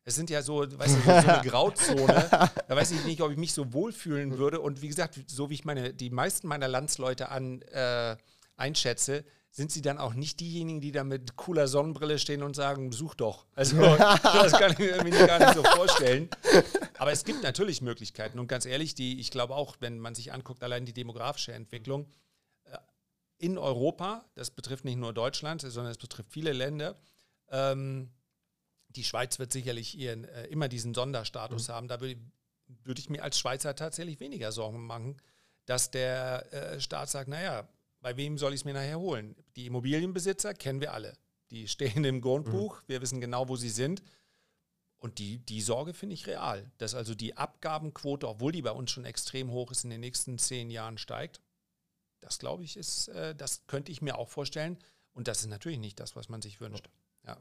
[0.04, 2.28] es sind ja so, weißt du, so, eine Grauzone.
[2.30, 4.60] da weiß ich nicht, ob ich mich so wohlfühlen würde.
[4.60, 8.16] Und wie gesagt, so wie ich meine, die meisten meiner Landsleute an, äh,
[8.56, 12.92] einschätze, sind sie dann auch nicht diejenigen, die da mit cooler Sonnenbrille stehen und sagen,
[12.92, 13.46] such doch.
[13.54, 16.28] Also das kann ich mir irgendwie gar nicht so vorstellen.
[16.98, 18.38] Aber es gibt natürlich Möglichkeiten.
[18.38, 22.06] Und ganz ehrlich, die, ich glaube auch, wenn man sich anguckt, allein die demografische Entwicklung
[23.40, 26.96] in Europa, das betrifft nicht nur Deutschland, sondern es betrifft viele Länder,
[27.48, 28.10] ähm,
[28.88, 31.72] die Schweiz wird sicherlich ihren, äh, immer diesen Sonderstatus mhm.
[31.72, 31.88] haben.
[31.88, 32.20] Da würde
[32.84, 35.20] würd ich mir als Schweizer tatsächlich weniger Sorgen machen,
[35.64, 37.68] dass der äh, Staat sagt, naja,
[38.00, 39.36] bei wem soll ich es mir nachher holen?
[39.56, 41.16] Die Immobilienbesitzer kennen wir alle.
[41.50, 42.84] Die stehen im Grundbuch, mhm.
[42.88, 44.02] wir wissen genau, wo sie sind.
[44.98, 48.90] Und die, die Sorge finde ich real, dass also die Abgabenquote, obwohl die bei uns
[48.90, 51.40] schon extrem hoch ist, in den nächsten zehn Jahren steigt.
[52.30, 54.78] Das glaube ich ist, äh, das könnte ich mir auch vorstellen.
[55.14, 56.88] Und das ist natürlich nicht das, was man sich wünscht.
[57.26, 57.36] Ja.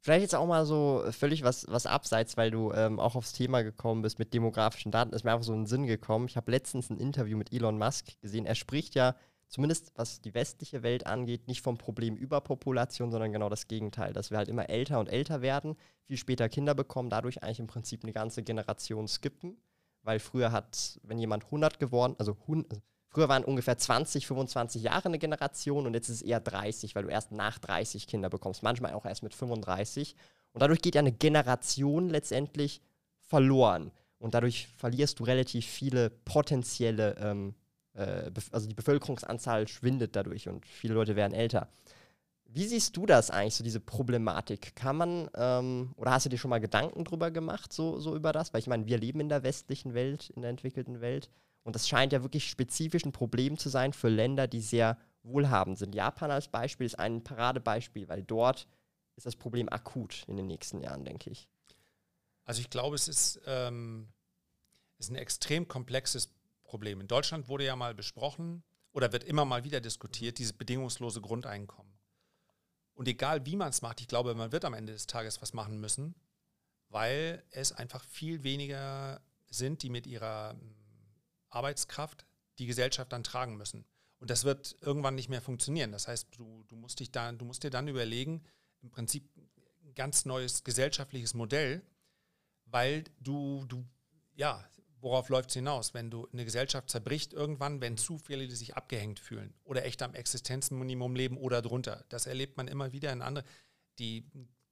[0.00, 3.62] Vielleicht jetzt auch mal so völlig was, was abseits, weil du ähm, auch aufs Thema
[3.62, 6.26] gekommen bist mit demografischen Daten, ist mir einfach so in den Sinn gekommen.
[6.26, 8.44] Ich habe letztens ein Interview mit Elon Musk gesehen.
[8.44, 9.14] Er spricht ja,
[9.46, 14.32] zumindest was die westliche Welt angeht, nicht vom Problem Überpopulation, sondern genau das Gegenteil, dass
[14.32, 18.02] wir halt immer älter und älter werden, viel später Kinder bekommen, dadurch eigentlich im Prinzip
[18.02, 19.62] eine ganze Generation skippen.
[20.02, 24.82] Weil früher hat, wenn jemand 100 geworden, also, 100, also Früher waren ungefähr 20, 25
[24.82, 28.30] Jahre eine Generation und jetzt ist es eher 30, weil du erst nach 30 Kinder
[28.30, 30.16] bekommst, manchmal auch erst mit 35.
[30.54, 32.80] Und dadurch geht ja eine Generation letztendlich
[33.20, 33.90] verloren.
[34.18, 37.54] Und dadurch verlierst du relativ viele potenzielle, ähm,
[37.92, 41.68] äh, also die Bevölkerungsanzahl schwindet dadurch und viele Leute werden älter.
[42.46, 44.74] Wie siehst du das eigentlich, so diese Problematik?
[44.74, 48.32] Kann man, ähm, oder hast du dir schon mal Gedanken drüber gemacht, so, so über
[48.32, 48.54] das?
[48.54, 51.28] Weil ich meine, wir leben in der westlichen Welt, in der entwickelten Welt.
[51.64, 55.78] Und das scheint ja wirklich spezifisch ein Problem zu sein für Länder, die sehr wohlhabend
[55.78, 55.94] sind.
[55.94, 58.66] Japan als Beispiel ist ein Paradebeispiel, weil dort
[59.16, 61.48] ist das Problem akut in den nächsten Jahren, denke ich.
[62.44, 64.08] Also ich glaube, es ist, ähm,
[64.98, 66.30] ist ein extrem komplexes
[66.64, 67.00] Problem.
[67.00, 71.92] In Deutschland wurde ja mal besprochen oder wird immer mal wieder diskutiert, dieses bedingungslose Grundeinkommen.
[72.94, 75.54] Und egal wie man es macht, ich glaube, man wird am Ende des Tages was
[75.54, 76.14] machen müssen,
[76.88, 80.56] weil es einfach viel weniger sind, die mit ihrer
[81.54, 82.26] Arbeitskraft
[82.58, 83.84] die Gesellschaft dann tragen müssen.
[84.18, 85.90] Und das wird irgendwann nicht mehr funktionieren.
[85.90, 88.44] Das heißt, du, du, musst, dich da, du musst dir dann überlegen,
[88.82, 89.28] im Prinzip
[89.84, 91.82] ein ganz neues gesellschaftliches Modell,
[92.66, 93.84] weil du, du
[94.34, 94.64] ja,
[95.00, 95.92] worauf läuft es hinaus?
[95.92, 100.14] Wenn du eine Gesellschaft zerbricht irgendwann, wenn zu viele sich abgehängt fühlen oder echt am
[100.14, 102.04] Existenzminimum leben oder drunter.
[102.08, 103.48] Das erlebt man immer wieder in anderen.
[103.98, 104.24] Die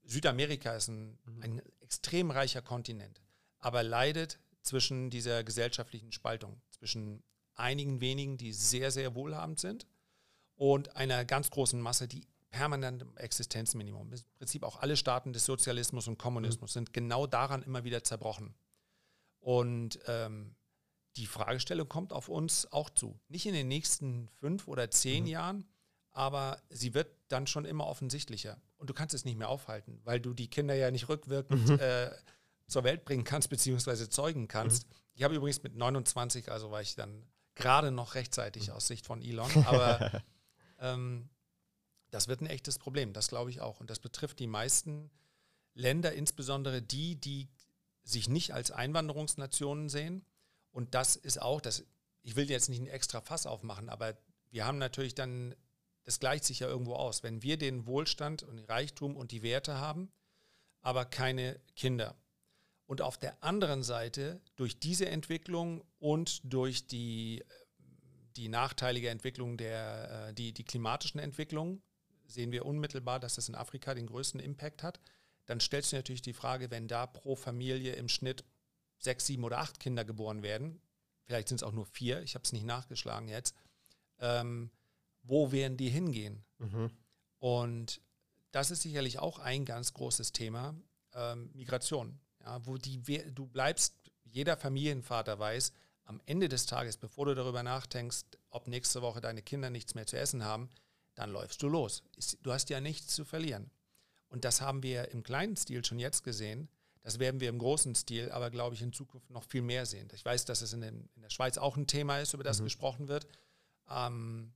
[0.04, 1.42] Südamerika ist ein, mhm.
[1.42, 3.20] ein extrem reicher Kontinent,
[3.58, 7.22] aber leidet zwischen dieser gesellschaftlichen Spaltung, zwischen
[7.54, 9.86] einigen wenigen, die sehr, sehr wohlhabend sind
[10.56, 14.12] und einer ganz großen Masse, die permanent im Existenzminimum.
[14.12, 16.74] Im Prinzip auch alle Staaten des Sozialismus und Kommunismus mhm.
[16.74, 18.54] sind genau daran immer wieder zerbrochen.
[19.38, 20.56] Und ähm,
[21.16, 23.18] die Fragestellung kommt auf uns auch zu.
[23.28, 25.30] Nicht in den nächsten fünf oder zehn mhm.
[25.30, 25.68] Jahren,
[26.12, 28.60] aber sie wird dann schon immer offensichtlicher.
[28.78, 31.78] Und du kannst es nicht mehr aufhalten, weil du die Kinder ja nicht rückwirkend mhm.
[31.78, 32.10] äh,
[32.70, 34.88] zur Welt bringen kannst, beziehungsweise zeugen kannst.
[34.88, 34.94] Mhm.
[35.14, 38.74] Ich habe übrigens mit 29, also war ich dann gerade noch rechtzeitig mhm.
[38.74, 40.22] aus Sicht von Elon, aber
[40.78, 41.28] ähm,
[42.10, 43.80] das wird ein echtes Problem, das glaube ich auch.
[43.80, 45.10] Und das betrifft die meisten
[45.74, 47.48] Länder, insbesondere die, die
[48.02, 50.24] sich nicht als Einwanderungsnationen sehen.
[50.70, 51.84] Und das ist auch, das,
[52.22, 54.16] ich will jetzt nicht ein extra Fass aufmachen, aber
[54.50, 55.54] wir haben natürlich dann,
[56.04, 57.22] das gleicht sich ja irgendwo aus.
[57.22, 60.10] Wenn wir den Wohlstand und den Reichtum und die Werte haben,
[60.82, 62.16] aber keine Kinder.
[62.90, 67.44] Und auf der anderen Seite, durch diese Entwicklung und durch die,
[68.34, 71.82] die nachteilige Entwicklung der, äh, die, die klimatischen Entwicklungen,
[72.26, 74.98] sehen wir unmittelbar, dass das in Afrika den größten Impact hat.
[75.46, 78.42] Dann stellst du natürlich die Frage, wenn da pro Familie im Schnitt
[78.98, 80.82] sechs, sieben oder acht Kinder geboren werden,
[81.26, 83.54] vielleicht sind es auch nur vier, ich habe es nicht nachgeschlagen jetzt,
[84.18, 84.72] ähm,
[85.22, 86.44] wo werden die hingehen?
[86.58, 86.90] Mhm.
[87.38, 88.00] Und
[88.50, 90.74] das ist sicherlich auch ein ganz großes Thema,
[91.14, 92.18] ähm, Migration.
[92.50, 93.00] Ja, wo die,
[93.32, 99.02] du bleibst, jeder Familienvater weiß, am Ende des Tages, bevor du darüber nachdenkst, ob nächste
[99.02, 100.68] Woche deine Kinder nichts mehr zu essen haben,
[101.14, 102.02] dann läufst du los.
[102.42, 103.70] Du hast ja nichts zu verlieren.
[104.28, 106.68] Und das haben wir im kleinen Stil schon jetzt gesehen.
[107.02, 110.08] Das werden wir im großen Stil, aber glaube ich in Zukunft noch viel mehr sehen.
[110.12, 112.58] Ich weiß, dass es in, den, in der Schweiz auch ein Thema ist, über das
[112.58, 112.64] mhm.
[112.64, 113.28] gesprochen wird.
[113.88, 114.52] Ähm,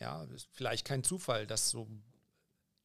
[0.00, 1.88] ja, ist vielleicht kein Zufall, dass so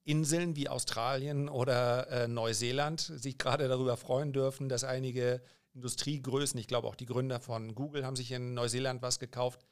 [0.04, 5.42] Inseln wie Australien oder äh, Neuseeland sich gerade darüber freuen dürfen, dass einige
[5.74, 9.66] Industriegrößen, ich glaube auch die Gründer von Google haben sich in Neuseeland was gekauft.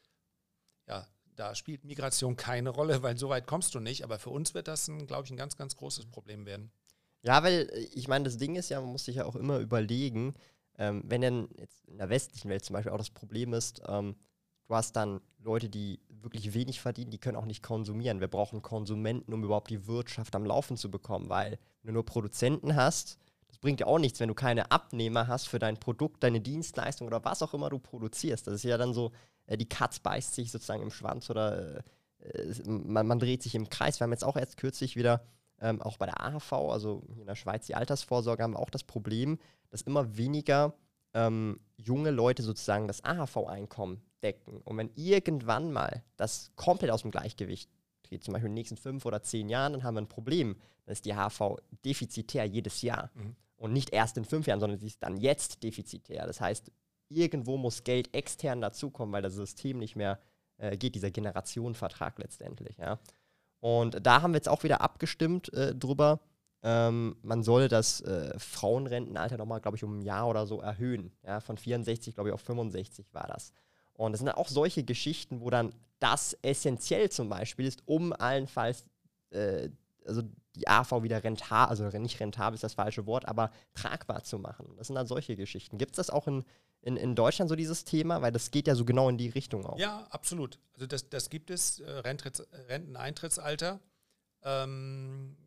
[0.88, 4.04] Ja, da spielt Migration keine Rolle, weil so weit kommst du nicht.
[4.04, 6.72] Aber für uns wird das, glaube ich, ein ganz, ganz großes Problem werden.
[7.24, 9.60] Ja, weil äh, ich meine, das Ding ist ja, man muss sich ja auch immer
[9.60, 10.34] überlegen,
[10.78, 14.16] ähm, wenn denn jetzt in der westlichen Welt zum Beispiel auch das Problem ist, ähm,
[14.72, 18.22] du hast dann Leute, die wirklich wenig verdienen, die können auch nicht konsumieren.
[18.22, 22.06] Wir brauchen Konsumenten, um überhaupt die Wirtschaft am Laufen zu bekommen, weil wenn du nur
[22.06, 23.18] Produzenten hast,
[23.50, 27.08] das bringt dir auch nichts, wenn du keine Abnehmer hast für dein Produkt, deine Dienstleistung
[27.08, 28.48] oder was auch immer du produzierst.
[28.48, 29.12] Das ist ja dann so,
[29.46, 31.84] äh, die Katz beißt sich sozusagen im Schwanz oder
[32.20, 34.00] äh, man, man, dreht sich im Kreis.
[34.00, 35.26] Wir haben jetzt auch erst kürzlich wieder,
[35.60, 38.86] ähm, auch bei der AHV, also in der Schweiz die Altersvorsorge, haben wir auch das
[38.86, 39.38] Problem,
[39.70, 40.76] dass immer weniger
[41.14, 44.62] ähm, junge Leute sozusagen das AHV-Einkommen decken.
[44.62, 47.70] Und wenn irgendwann mal das komplett aus dem Gleichgewicht
[48.04, 50.56] dreht, zum Beispiel in den nächsten fünf oder zehn Jahren, dann haben wir ein Problem.
[50.86, 53.12] Dann ist die AHV defizitär jedes Jahr.
[53.14, 53.36] Mhm.
[53.58, 56.26] Und nicht erst in fünf Jahren, sondern sie ist dann jetzt defizitär.
[56.26, 56.72] Das heißt,
[57.10, 60.20] irgendwo muss Geld extern dazukommen, weil das System nicht mehr
[60.58, 62.78] äh, geht, dieser Generationenvertrag letztendlich.
[62.78, 63.00] Ja.
[63.60, 66.22] Und da haben wir jetzt auch wieder abgestimmt äh, drüber.
[66.64, 71.12] Ähm, man soll das äh, Frauenrentenalter nochmal, glaube ich, um ein Jahr oder so erhöhen.
[71.24, 73.54] Ja, von 64, glaube ich, auf 65 war das.
[74.06, 78.14] Und das sind dann auch solche Geschichten, wo dann das essentiell zum Beispiel ist, um
[78.14, 78.86] allenfalls
[79.30, 79.70] äh,
[80.06, 80.24] also
[80.56, 84.74] die AV wieder rentabel, also nicht rentabel ist das falsche Wort, aber tragbar zu machen.
[84.78, 85.78] Das sind dann solche Geschichten.
[85.78, 86.44] Gibt es das auch in,
[86.82, 88.22] in, in Deutschland so dieses Thema?
[88.22, 89.78] Weil das geht ja so genau in die Richtung auch.
[89.78, 90.60] Ja, absolut.
[90.74, 91.80] Also das, das gibt es.
[91.80, 93.80] Äh, Renteneintrittsalter
[94.44, 95.38] ähm,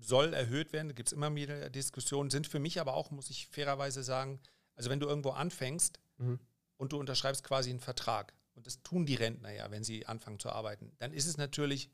[0.00, 0.88] soll erhöht werden.
[0.88, 2.30] Da gibt es immer wieder Diskussionen.
[2.30, 4.40] Sind für mich aber auch, muss ich fairerweise sagen,
[4.74, 6.40] also wenn du irgendwo anfängst mhm.
[6.78, 10.40] Und du unterschreibst quasi einen Vertrag, und das tun die Rentner ja, wenn sie anfangen
[10.40, 11.90] zu arbeiten, dann ist es natürlich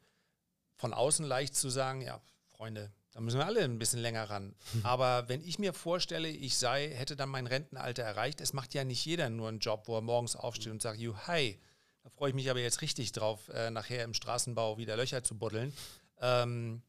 [0.77, 2.23] von außen leicht zu sagen, ja,
[2.57, 4.55] Freunde, da müssen wir alle ein bisschen länger ran.
[4.83, 8.85] Aber wenn ich mir vorstelle, ich sei, hätte dann mein Rentenalter erreicht, es macht ja
[8.85, 11.61] nicht jeder nur einen Job, wo er morgens aufsteht und sagt, you, hi,
[12.03, 15.39] da freue ich mich aber jetzt richtig drauf, äh, nachher im Straßenbau wieder Löcher zu
[15.39, 15.73] buddeln.
[16.21, 16.83] Ähm,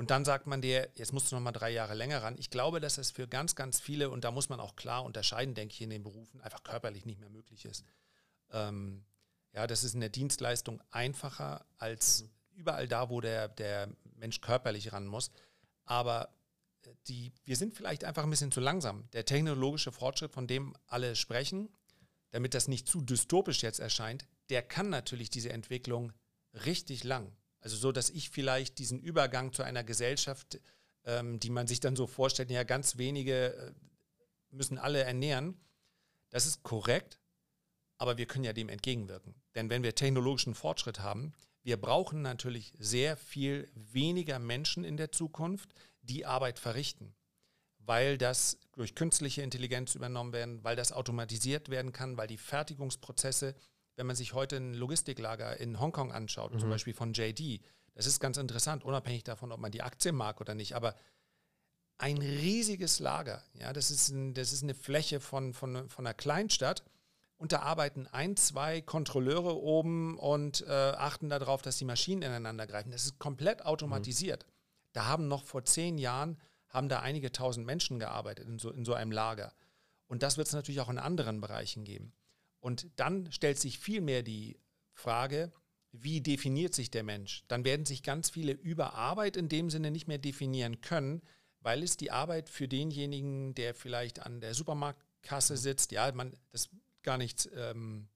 [0.00, 2.36] und dann sagt man dir, jetzt musst du noch mal drei Jahre länger ran.
[2.38, 5.54] Ich glaube, dass das für ganz, ganz viele, und da muss man auch klar unterscheiden,
[5.54, 7.84] denke ich, in den Berufen, einfach körperlich nicht mehr möglich ist.
[8.50, 9.04] Ähm,
[9.52, 14.40] ja, das ist in der Dienstleistung einfacher als mhm überall da, wo der, der Mensch
[14.40, 15.30] körperlich ran muss.
[15.84, 16.28] Aber
[16.84, 19.08] äh, die, wir sind vielleicht einfach ein bisschen zu langsam.
[19.12, 21.68] Der technologische Fortschritt, von dem alle sprechen,
[22.30, 26.12] damit das nicht zu dystopisch jetzt erscheint, der kann natürlich diese Entwicklung
[26.64, 27.32] richtig lang.
[27.60, 30.60] Also so, dass ich vielleicht diesen Übergang zu einer Gesellschaft,
[31.04, 33.72] ähm, die man sich dann so vorstellt, ja ganz wenige äh,
[34.50, 35.58] müssen alle ernähren,
[36.30, 37.20] das ist korrekt,
[37.98, 39.34] aber wir können ja dem entgegenwirken.
[39.54, 45.12] Denn wenn wir technologischen Fortschritt haben, wir brauchen natürlich sehr viel weniger Menschen in der
[45.12, 47.14] Zukunft, die Arbeit verrichten,
[47.78, 53.54] weil das durch künstliche Intelligenz übernommen werden, weil das automatisiert werden kann, weil die Fertigungsprozesse,
[54.00, 56.58] wenn man sich heute ein Logistiklager in Hongkong anschaut, mhm.
[56.58, 57.60] zum Beispiel von JD,
[57.92, 60.94] das ist ganz interessant, unabhängig davon, ob man die Aktie mag oder nicht, aber
[61.98, 66.14] ein riesiges Lager, ja, das ist, ein, das ist eine Fläche von, von, von einer
[66.14, 66.82] Kleinstadt
[67.36, 72.66] und da arbeiten ein, zwei Kontrolleure oben und äh, achten darauf, dass die Maschinen ineinander
[72.66, 72.92] greifen.
[72.92, 74.46] Das ist komplett automatisiert.
[74.46, 74.52] Mhm.
[74.94, 76.38] Da haben noch vor zehn Jahren,
[76.70, 79.52] haben da einige tausend Menschen gearbeitet in so, in so einem Lager.
[80.06, 82.14] Und das wird es natürlich auch in anderen Bereichen geben.
[82.60, 84.58] Und dann stellt sich vielmehr die
[84.92, 85.52] Frage,
[85.92, 87.44] wie definiert sich der Mensch?
[87.48, 91.22] Dann werden sich ganz viele über Arbeit in dem Sinne nicht mehr definieren können,
[91.60, 96.70] weil es die Arbeit für denjenigen, der vielleicht an der Supermarktkasse sitzt, ja, man, das
[97.02, 98.08] gar nicht, ähm,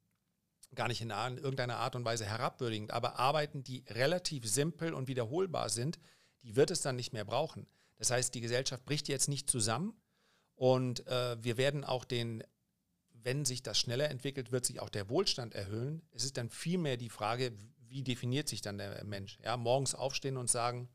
[0.74, 5.09] gar nicht in, in irgendeiner Art und Weise herabwürdigend, aber Arbeiten, die relativ simpel und
[5.09, 5.98] wiederholbar sind,
[6.42, 7.66] die wird es dann nicht mehr brauchen.
[7.96, 9.94] Das heißt, die Gesellschaft bricht jetzt nicht zusammen
[10.54, 12.42] und äh, wir werden auch den,
[13.25, 16.03] wenn sich das schneller entwickelt, wird sich auch der Wohlstand erhöhen.
[16.13, 17.53] Es ist dann vielmehr die Frage,
[17.89, 19.39] wie definiert sich dann der Mensch?
[19.43, 20.89] Ja, morgens aufstehen und sagen,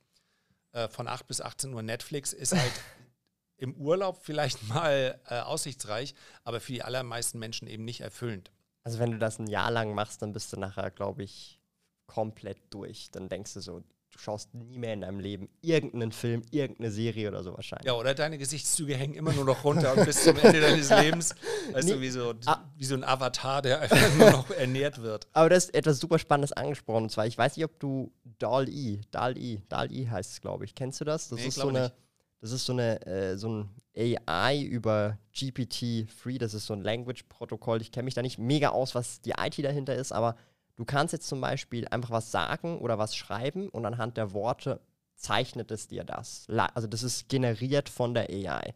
[0.71, 2.71] äh, von 8 bis 18 Uhr Netflix ist halt
[3.57, 6.13] im Urlaub vielleicht mal äh, aussichtsreich,
[6.43, 8.51] aber für die allermeisten Menschen eben nicht erfüllend.
[8.83, 11.59] Also wenn du das ein Jahr lang machst, dann bist du nachher, glaube ich,
[12.05, 13.11] komplett durch.
[13.11, 13.83] Dann denkst du so,
[14.19, 17.85] du schaust nie mehr in deinem Leben irgendeinen Film, irgendeine Serie oder so wahrscheinlich.
[17.85, 21.35] Ja, oder deine Gesichtszüge hängen immer nur noch runter und bis zum Ende deines Lebens,
[21.71, 21.93] weißt nee.
[21.93, 22.59] du, wie so, ah.
[22.75, 25.27] wie so ein Avatar, der einfach nur noch ernährt wird.
[25.33, 27.03] Aber das ist etwas super Spannendes angesprochen.
[27.03, 30.75] Und zwar, ich weiß nicht, ob du DAL-E, DAL-E, DAL-E heißt es, glaube ich.
[30.75, 31.29] Kennst du das?
[31.29, 31.83] Das nee, ist so eine...
[31.83, 31.93] Nicht
[32.41, 37.81] das ist so, eine, äh, so ein AI über GPT-3, das ist so ein Language-Protokoll.
[37.81, 40.37] Ich kenne mich da nicht mega aus, was die IT dahinter ist, aber
[40.79, 44.79] du kannst jetzt zum Beispiel einfach was sagen oder was schreiben und anhand der Worte
[45.13, 46.47] zeichnet es dir das.
[46.73, 48.73] Also das ist generiert von der AI.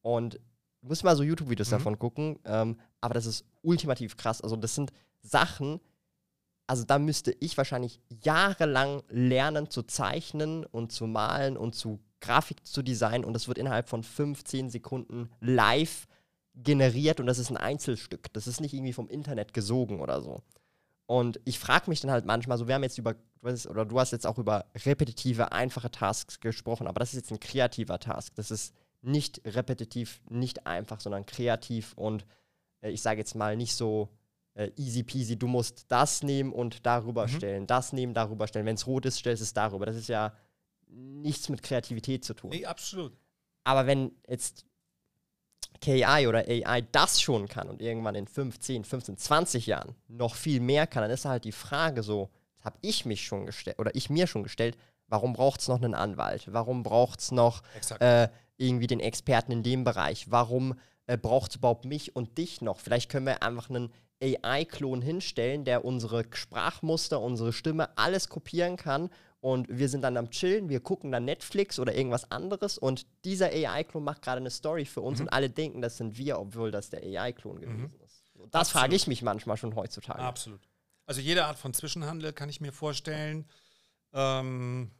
[0.00, 0.40] Und
[0.80, 1.72] du musst mal so YouTube-Videos mhm.
[1.72, 4.40] davon gucken, ähm, aber das ist ultimativ krass.
[4.40, 5.80] Also das sind Sachen,
[6.66, 12.66] also da müsste ich wahrscheinlich jahrelang lernen zu zeichnen und zu malen und zu Grafik
[12.66, 16.06] zu designen und das wird innerhalb von 15 Sekunden live
[16.54, 18.32] generiert und das ist ein Einzelstück.
[18.32, 20.40] Das ist nicht irgendwie vom Internet gesogen oder so.
[21.06, 24.12] Und ich frage mich dann halt manchmal, so wir haben jetzt über, oder du hast
[24.12, 28.34] jetzt auch über repetitive, einfache Tasks gesprochen, aber das ist jetzt ein kreativer Task.
[28.36, 32.24] Das ist nicht repetitiv, nicht einfach, sondern kreativ und
[32.80, 34.08] äh, ich sage jetzt mal nicht so
[34.54, 37.30] äh, easy peasy, du musst das nehmen und darüber mhm.
[37.30, 38.66] stellen, das nehmen, darüber stellen.
[38.66, 39.84] Wenn es rot ist, stellst du es darüber.
[39.84, 40.32] Das ist ja
[40.88, 42.50] nichts mit Kreativität zu tun.
[42.50, 43.16] Nee, absolut.
[43.64, 44.64] Aber wenn jetzt
[45.80, 50.34] KI oder AI das schon kann und irgendwann in 5, 10, 15, 20 Jahren noch
[50.34, 53.78] viel mehr kann, dann ist halt die Frage so, das habe ich mich schon gestellt
[53.78, 54.76] oder ich mir schon gestellt,
[55.08, 56.46] warum braucht es noch einen Anwalt?
[56.50, 57.62] Warum braucht es noch
[58.00, 60.30] äh, irgendwie den Experten in dem Bereich?
[60.30, 62.80] Warum äh, braucht es überhaupt mich und dich noch?
[62.80, 69.10] Vielleicht können wir einfach einen AI-Klon hinstellen, der unsere Sprachmuster, unsere Stimme, alles kopieren kann
[69.44, 73.48] und wir sind dann am Chillen, wir gucken dann Netflix oder irgendwas anderes und dieser
[73.48, 75.26] AI-Klon macht gerade eine Story für uns mhm.
[75.26, 78.04] und alle denken, das sind wir, obwohl das der AI-Klon gewesen mhm.
[78.06, 78.24] ist.
[78.50, 80.20] Das frage ich mich manchmal schon heutzutage.
[80.20, 80.62] Absolut.
[81.04, 83.44] Also jede Art von Zwischenhandel kann ich mir vorstellen.
[84.14, 84.90] Ähm,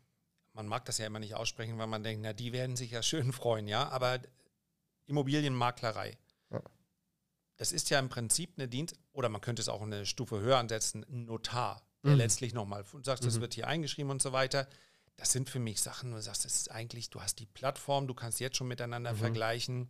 [0.53, 3.03] man mag das ja immer nicht aussprechen, weil man denkt, na, die werden sich ja
[3.03, 3.89] schön freuen, ja.
[3.89, 4.19] Aber
[5.07, 6.19] Immobilienmaklerei,
[6.51, 6.61] ja.
[7.57, 10.59] das ist ja im Prinzip eine Dienst, oder man könnte es auch eine Stufe höher
[10.59, 12.19] ansetzen, ein Notar der mhm.
[12.19, 13.41] letztlich nochmal sagst, das mhm.
[13.41, 14.69] wird hier eingeschrieben und so weiter.
[15.17, 18.07] Das sind für mich Sachen, wo du sagst, das ist eigentlich, du hast die Plattform,
[18.07, 19.19] du kannst jetzt schon miteinander mhm.
[19.19, 19.89] vergleichen.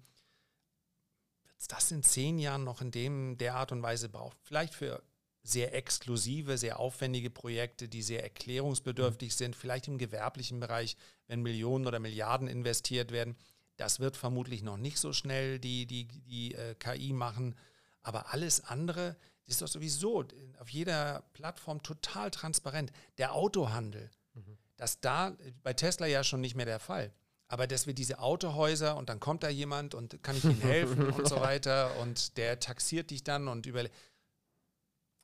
[1.44, 4.36] Wird es das in zehn Jahren noch in dem, der Art und Weise brauchen?
[4.42, 5.02] Vielleicht für
[5.42, 9.36] sehr exklusive, sehr aufwendige Projekte, die sehr erklärungsbedürftig mhm.
[9.36, 10.96] sind, vielleicht im gewerblichen Bereich,
[11.26, 13.36] wenn Millionen oder Milliarden investiert werden.
[13.76, 17.56] Das wird vermutlich noch nicht so schnell die, die, die äh, KI machen.
[18.02, 20.24] Aber alles andere, ist doch sowieso
[20.58, 22.92] auf jeder Plattform total transparent.
[23.18, 24.58] Der Autohandel, mhm.
[24.76, 27.12] das da bei Tesla ja schon nicht mehr der Fall.
[27.46, 31.10] Aber dass wir diese Autohäuser und dann kommt da jemand und kann ich ihm helfen
[31.12, 33.84] und so weiter und der taxiert dich dann und über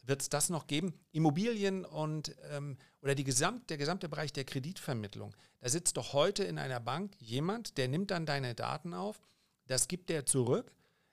[0.03, 0.95] wird es das noch geben?
[1.13, 5.35] Immobilien und ähm, oder die gesamt, der gesamte Bereich der Kreditvermittlung.
[5.61, 9.21] Da sitzt doch heute in einer Bank jemand, der nimmt dann deine Daten auf,
[9.67, 10.73] das gibt der zurück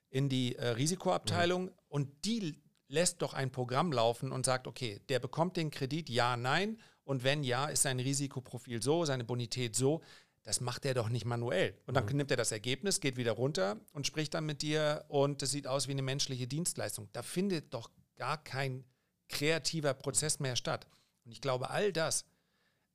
[0.10, 1.72] in die äh, Risikoabteilung mhm.
[1.90, 6.38] und die lässt doch ein Programm laufen und sagt, okay, der bekommt den Kredit, ja,
[6.38, 6.80] nein.
[7.04, 10.02] Und wenn ja, ist sein Risikoprofil so, seine Bonität so.
[10.44, 11.78] Das macht er doch nicht manuell.
[11.86, 12.18] Und dann mhm.
[12.18, 15.68] nimmt er das Ergebnis, geht wieder runter und spricht dann mit dir und das sieht
[15.68, 17.10] aus wie eine menschliche Dienstleistung.
[17.12, 18.86] Da findet doch gar kein
[19.28, 20.88] kreativer Prozess mehr statt.
[21.26, 22.26] Und ich glaube, all das,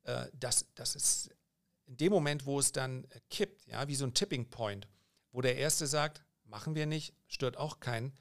[0.04, 1.30] äh, das, das ist
[1.86, 4.88] in dem Moment, wo es dann kippt, ja, wie so ein Tipping Point,
[5.30, 8.14] wo der Erste sagt, machen wir nicht, stört auch keinen,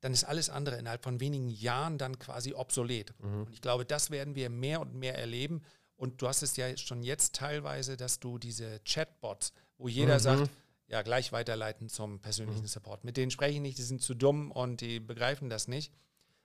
[0.00, 3.12] dann ist alles andere innerhalb von wenigen Jahren dann quasi obsolet.
[3.20, 3.42] Mhm.
[3.42, 5.62] Und ich glaube, das werden wir mehr und mehr erleben.
[5.96, 10.22] Und du hast es ja schon jetzt teilweise, dass du diese Chatbots, wo jeder mhm.
[10.22, 10.50] sagt,
[10.86, 12.68] ja gleich weiterleiten zum persönlichen mhm.
[12.68, 13.04] Support.
[13.04, 15.92] Mit denen spreche ich nicht, die sind zu dumm und die begreifen das nicht.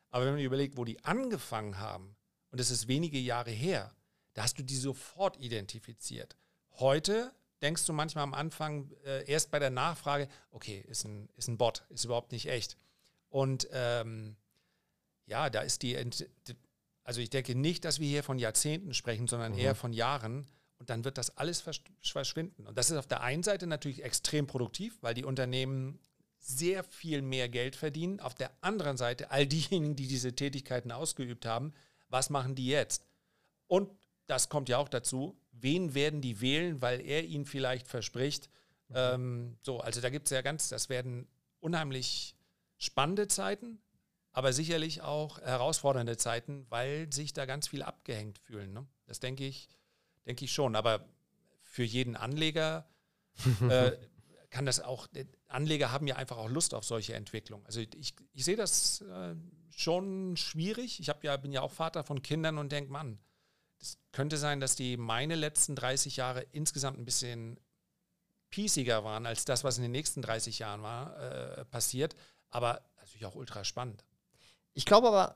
[0.10, 2.16] Aber wenn man überlegt, wo die angefangen haben,
[2.52, 3.96] und das ist wenige Jahre her,
[4.34, 6.36] da hast du die sofort identifiziert.
[6.72, 11.48] Heute denkst du manchmal am Anfang äh, erst bei der Nachfrage, okay, ist ein, ist
[11.48, 12.78] ein Bot, ist überhaupt nicht echt.
[13.34, 14.36] Und ähm,
[15.26, 15.98] ja, da ist die,
[17.04, 19.58] also ich denke nicht, dass wir hier von Jahrzehnten sprechen, sondern mhm.
[19.58, 20.46] eher von Jahren.
[20.78, 21.64] Und dann wird das alles
[22.04, 22.68] verschwinden.
[22.68, 26.00] Und das ist auf der einen Seite natürlich extrem produktiv, weil die Unternehmen
[26.38, 28.20] sehr viel mehr Geld verdienen.
[28.20, 31.74] Auf der anderen Seite, all diejenigen, die diese Tätigkeiten ausgeübt haben,
[32.10, 33.08] was machen die jetzt?
[33.66, 33.90] Und
[34.28, 38.52] das kommt ja auch dazu, wen werden die wählen, weil er ihnen vielleicht verspricht.
[38.90, 38.96] Mhm.
[38.96, 41.28] Ähm, so, also da gibt es ja ganz, das werden
[41.62, 42.36] unheimlich
[42.78, 43.82] spannende Zeiten,
[44.32, 48.74] aber sicherlich auch herausfordernde Zeiten, weil sich da ganz viel abgehängt fühlen.
[48.74, 48.86] Ne?
[49.06, 49.70] Das denke ich,
[50.26, 50.76] denke ich schon.
[50.76, 51.06] Aber
[51.62, 52.88] für jeden Anleger
[53.70, 53.92] äh,
[54.50, 55.08] kann das auch,
[55.48, 57.66] Anleger haben ja einfach auch Lust auf solche Entwicklungen.
[57.66, 59.36] Also ich, ich sehe das äh,
[59.70, 61.00] schon schwierig.
[61.00, 63.20] Ich ja, bin ja auch Vater von Kindern und denke, Mann,
[63.80, 67.60] es könnte sein, dass die meine letzten 30 Jahre insgesamt ein bisschen
[68.50, 72.16] piesiger waren als das, was in den nächsten 30 Jahren war, äh, passiert.
[72.54, 74.06] Aber natürlich auch ultra spannend.
[74.74, 75.36] Ich glaube aber,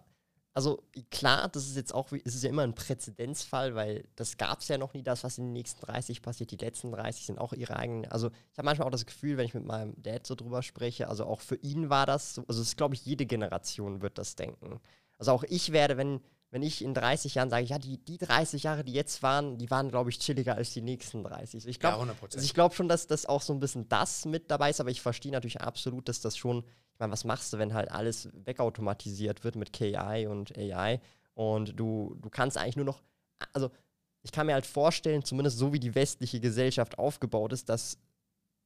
[0.54, 4.60] also klar, das ist jetzt auch, es ist ja immer ein Präzedenzfall, weil das gab
[4.60, 6.52] es ja noch nie, das, was in den nächsten 30 passiert.
[6.52, 8.06] Die letzten 30 sind auch ihre eigenen.
[8.12, 11.10] Also ich habe manchmal auch das Gefühl, wenn ich mit meinem Dad so drüber spreche,
[11.10, 14.18] also auch für ihn war das, so, also es ist, glaube ich, jede Generation wird
[14.18, 14.80] das denken.
[15.18, 18.64] Also auch ich werde, wenn, wenn ich in 30 Jahren sage, ja, die, die 30
[18.64, 21.68] Jahre, die jetzt waren, die waren, glaube ich, chilliger als die nächsten 30.
[21.68, 24.70] Ich glaube ja, also glaub schon, dass das auch so ein bisschen das mit dabei
[24.70, 26.64] ist, aber ich verstehe natürlich absolut, dass das schon
[26.98, 31.00] ich meine, was machst du, wenn halt alles wegautomatisiert wird mit KI und AI
[31.36, 33.04] und du, du kannst eigentlich nur noch,
[33.54, 33.70] also
[34.24, 38.00] ich kann mir halt vorstellen, zumindest so wie die westliche Gesellschaft aufgebaut ist, dass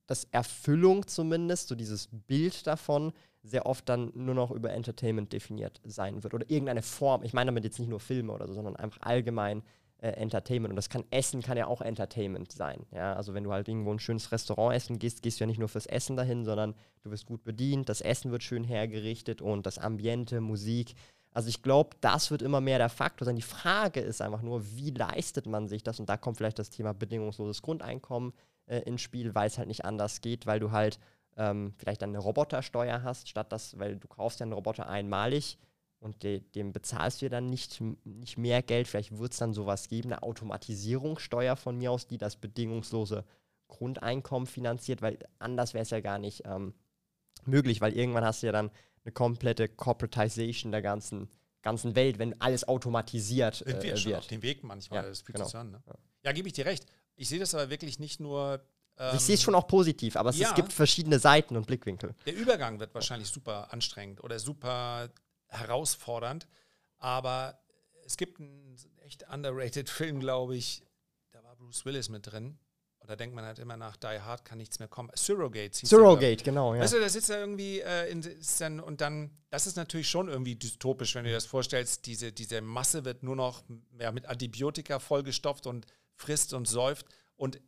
[0.07, 3.11] das Erfüllung zumindest, so dieses Bild davon,
[3.43, 7.23] sehr oft dann nur noch über Entertainment definiert sein wird oder irgendeine Form.
[7.23, 9.63] Ich meine damit jetzt nicht nur Filme oder so, sondern einfach allgemein
[10.01, 10.71] äh, Entertainment.
[10.71, 12.85] Und das kann Essen kann ja auch Entertainment sein.
[12.91, 13.13] Ja?
[13.13, 15.69] Also wenn du halt irgendwo ein schönes Restaurant essen gehst, gehst du ja nicht nur
[15.69, 19.77] fürs Essen dahin, sondern du wirst gut bedient, das Essen wird schön hergerichtet und das
[19.77, 20.95] Ambiente, Musik.
[21.33, 23.37] Also ich glaube, das wird immer mehr der Faktor sein.
[23.37, 25.99] Die Frage ist einfach nur, wie leistet man sich das?
[25.99, 28.33] Und da kommt vielleicht das Thema bedingungsloses Grundeinkommen
[28.65, 30.99] äh, ins Spiel, weil es halt nicht anders geht, weil du halt
[31.37, 35.57] ähm, vielleicht dann eine Robotersteuer hast, statt das, weil du kaufst ja einen Roboter einmalig
[35.99, 38.87] und de, dem bezahlst du dann nicht, nicht mehr Geld.
[38.87, 43.23] Vielleicht wird es dann sowas geben, eine Automatisierungssteuer von mir aus, die das bedingungslose
[43.67, 46.73] Grundeinkommen finanziert, weil anders wäre es ja gar nicht ähm,
[47.45, 48.71] möglich, weil irgendwann hast du ja dann
[49.03, 51.29] eine komplette Corporatization der ganzen,
[51.61, 55.35] ganzen Welt, wenn alles automatisiert äh, wir schon auf dem Weg manchmal, ja, das fühlt
[55.35, 55.45] genau.
[55.45, 55.71] sich an.
[55.71, 55.83] Ne?
[55.87, 56.85] Ja, ja gebe ich dir recht.
[57.15, 58.63] Ich sehe das aber wirklich nicht nur
[59.01, 61.65] ähm, ich sehe es schon auch positiv, aber es, ja, es, gibt verschiedene Seiten und
[61.65, 62.13] Blickwinkel.
[62.25, 65.09] Der Übergang wird wahrscheinlich super anstrengend oder super
[65.47, 66.47] herausfordernd.
[66.99, 67.59] Aber
[68.05, 70.83] es gibt einen echt underrated Film, glaube ich.
[71.31, 72.59] Da war Bruce Willis mit drin.
[72.99, 75.09] Und da denkt man halt immer nach Die Hard kann nichts mehr kommen.
[75.15, 75.87] Surrogate.
[75.87, 76.81] Surrogate, genau, ja.
[76.81, 78.23] Weißt du, da sitzt er irgendwie äh, in,
[78.59, 82.31] dann, und dann, das ist natürlich schon irgendwie dystopisch, wenn du dir das vorstellst, diese,
[82.31, 83.63] diese Masse wird nur noch
[83.99, 87.07] ja, mit Antibiotika vollgestopft und frisst und säuft.
[87.35, 87.59] Und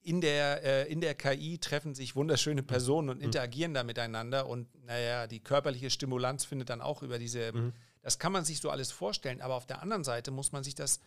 [0.00, 3.24] in der, äh, in der KI treffen sich wunderschöne Personen und mhm.
[3.24, 3.74] interagieren mhm.
[3.74, 7.72] da miteinander und naja, die körperliche Stimulanz findet dann auch über diese, mhm.
[8.02, 10.74] das kann man sich so alles vorstellen, aber auf der anderen Seite muss man sich
[10.74, 11.00] das,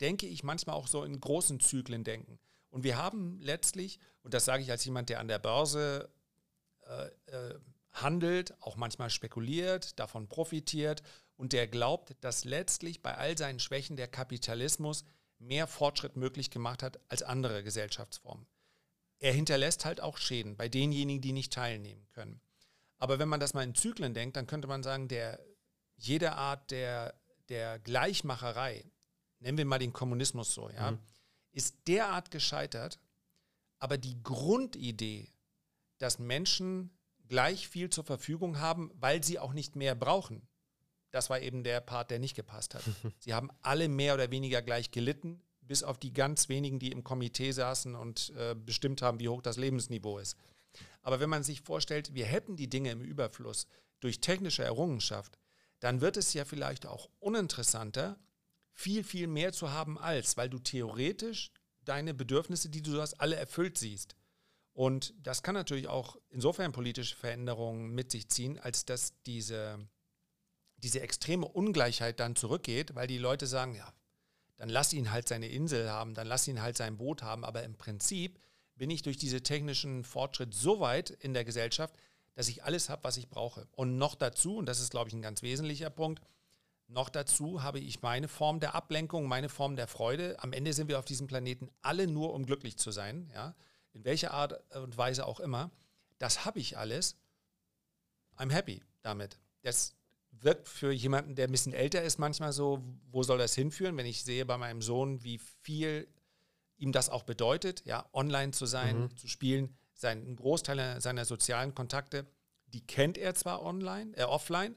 [0.00, 2.38] denke ich, manchmal auch so in großen Zyklen denken.
[2.70, 6.08] Und wir haben letztlich, und das sage ich als jemand, der an der Börse
[6.86, 7.58] äh, äh,
[7.92, 11.02] handelt, auch manchmal spekuliert, davon profitiert
[11.36, 15.04] und der glaubt, dass letztlich bei all seinen Schwächen der Kapitalismus
[15.40, 18.46] mehr Fortschritt möglich gemacht hat als andere Gesellschaftsformen.
[19.18, 22.40] Er hinterlässt halt auch Schäden bei denjenigen, die nicht teilnehmen können.
[22.98, 25.40] Aber wenn man das mal in Zyklen denkt, dann könnte man sagen, der,
[25.96, 27.14] jede Art der,
[27.48, 28.84] der Gleichmacherei,
[29.38, 30.98] nennen wir mal den Kommunismus so, ja, mhm.
[31.52, 33.00] ist derart gescheitert,
[33.78, 35.32] aber die Grundidee,
[35.98, 36.90] dass Menschen
[37.26, 40.46] gleich viel zur Verfügung haben, weil sie auch nicht mehr brauchen,
[41.10, 42.82] das war eben der Part, der nicht gepasst hat.
[43.18, 47.04] Sie haben alle mehr oder weniger gleich gelitten, bis auf die ganz wenigen, die im
[47.04, 50.36] Komitee saßen und äh, bestimmt haben, wie hoch das Lebensniveau ist.
[51.02, 53.66] Aber wenn man sich vorstellt, wir hätten die Dinge im Überfluss
[54.00, 55.38] durch technische Errungenschaft,
[55.80, 58.18] dann wird es ja vielleicht auch uninteressanter,
[58.72, 61.50] viel, viel mehr zu haben als, weil du theoretisch
[61.84, 64.16] deine Bedürfnisse, die du hast, alle erfüllt siehst.
[64.72, 69.78] Und das kann natürlich auch insofern politische Veränderungen mit sich ziehen, als dass diese
[70.82, 73.92] diese extreme Ungleichheit dann zurückgeht, weil die Leute sagen, ja,
[74.56, 77.62] dann lass ihn halt seine Insel haben, dann lass ihn halt sein Boot haben, aber
[77.62, 78.38] im Prinzip
[78.74, 81.94] bin ich durch diese technischen Fortschritt so weit in der Gesellschaft,
[82.34, 83.66] dass ich alles habe, was ich brauche.
[83.72, 86.22] Und noch dazu, und das ist, glaube ich, ein ganz wesentlicher Punkt,
[86.88, 90.36] noch dazu habe ich meine Form der Ablenkung, meine Form der Freude.
[90.42, 93.54] Am Ende sind wir auf diesem Planeten alle nur, um glücklich zu sein, ja,
[93.92, 95.70] in welcher Art und Weise auch immer.
[96.18, 97.16] Das habe ich alles.
[98.36, 99.38] I'm happy damit.
[99.62, 99.94] Das
[100.32, 104.06] wirkt für jemanden, der ein bisschen älter ist, manchmal so, wo soll das hinführen, wenn
[104.06, 106.08] ich sehe bei meinem Sohn, wie viel
[106.76, 109.16] ihm das auch bedeutet, ja, online zu sein, mhm.
[109.16, 109.76] zu spielen.
[109.92, 112.26] Sein, ein Großteil seiner sozialen Kontakte,
[112.68, 114.74] die kennt er zwar online, äh, offline,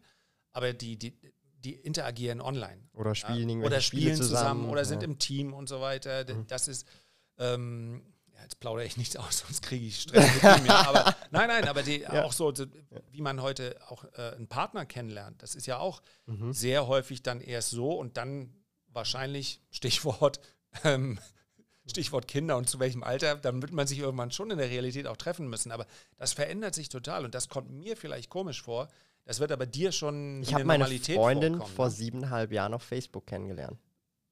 [0.51, 1.17] aber die, die,
[1.59, 2.89] die interagieren online.
[2.93, 4.85] Oder spielen ja, Oder spielen zusammen, zusammen, oder ja.
[4.85, 6.25] sind im Team und so weiter.
[6.25, 6.45] Mhm.
[6.47, 6.85] Das ist,
[7.37, 8.12] ähm,
[8.43, 10.65] jetzt plaudere ich nichts aus, sonst kriege ich Stress mit ihm.
[10.65, 12.53] Ja, aber, nein, nein, aber die, auch so,
[13.11, 16.53] wie man heute auch äh, einen Partner kennenlernt, das ist ja auch mhm.
[16.53, 18.53] sehr häufig dann erst so und dann
[18.87, 20.39] wahrscheinlich, Stichwort,
[20.83, 21.19] ähm,
[21.85, 25.05] Stichwort Kinder und zu welchem Alter, dann wird man sich irgendwann schon in der Realität
[25.07, 25.71] auch treffen müssen.
[25.71, 25.85] Aber
[26.17, 28.87] das verändert sich total und das kommt mir vielleicht komisch vor.
[29.25, 31.91] Das wird aber dir schon ich habe meine Freundin vor ne?
[31.91, 33.79] siebeneinhalb Jahren auf Facebook kennengelernt.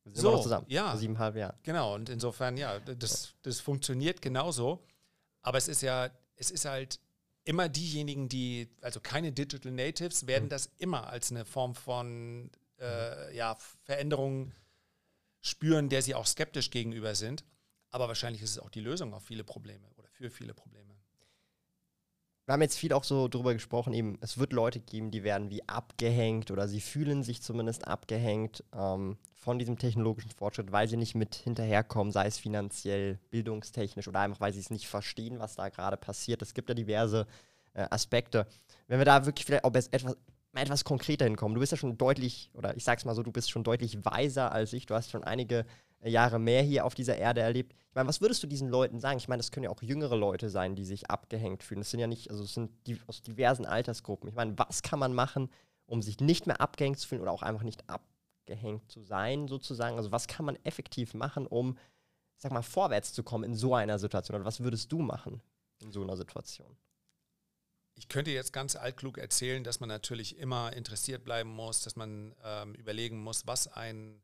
[0.04, 0.66] Wir sind so, noch zusammen.
[0.70, 0.96] Ja.
[0.98, 1.58] Siebeneinhalb Jahren.
[1.64, 4.84] Genau, und insofern, ja, das, das funktioniert genauso.
[5.42, 7.00] Aber es ist ja, es ist halt
[7.44, 10.50] immer diejenigen, die, also keine Digital Natives, werden mhm.
[10.50, 14.52] das immer als eine Form von äh, ja, Veränderung
[15.40, 17.44] spüren, der sie auch skeptisch gegenüber sind.
[17.90, 20.91] Aber wahrscheinlich ist es auch die Lösung auf viele Probleme oder für viele Probleme.
[22.46, 25.50] Wir haben jetzt viel auch so drüber gesprochen, eben, es wird Leute geben, die werden
[25.50, 30.98] wie abgehängt oder sie fühlen sich zumindest abgehängt ähm, von diesem technologischen Fortschritt, weil sie
[30.98, 35.56] nicht mit hinterherkommen, sei es finanziell, bildungstechnisch oder einfach, weil sie es nicht verstehen, was
[35.56, 36.42] da gerade passiert.
[36.42, 37.28] Es gibt ja diverse
[37.74, 38.48] äh, Aspekte.
[38.88, 40.18] Wenn wir da wirklich vielleicht auch etwas,
[40.54, 41.56] etwas konkreter hinkommen.
[41.56, 44.52] Du bist ja schon deutlich, oder ich sag's mal so, du bist schon deutlich weiser
[44.52, 44.86] als ich.
[44.86, 45.66] Du hast schon einige
[46.10, 47.74] Jahre mehr hier auf dieser Erde erlebt.
[47.90, 49.18] Ich meine, was würdest du diesen Leuten sagen?
[49.18, 51.82] Ich meine, das können ja auch jüngere Leute sein, die sich abgehängt fühlen.
[51.82, 54.30] Das sind ja nicht, also es sind die, aus diversen Altersgruppen.
[54.30, 55.50] Ich meine, was kann man machen,
[55.86, 59.98] um sich nicht mehr abgehängt zu fühlen oder auch einfach nicht abgehängt zu sein, sozusagen?
[59.98, 61.78] Also was kann man effektiv machen, um,
[62.38, 64.38] sag mal, vorwärts zu kommen in so einer Situation?
[64.38, 65.42] Oder was würdest du machen
[65.82, 66.78] in so einer Situation?
[67.96, 72.34] Ich könnte jetzt ganz altklug erzählen, dass man natürlich immer interessiert bleiben muss, dass man
[72.44, 74.22] ähm, überlegen muss, was einen,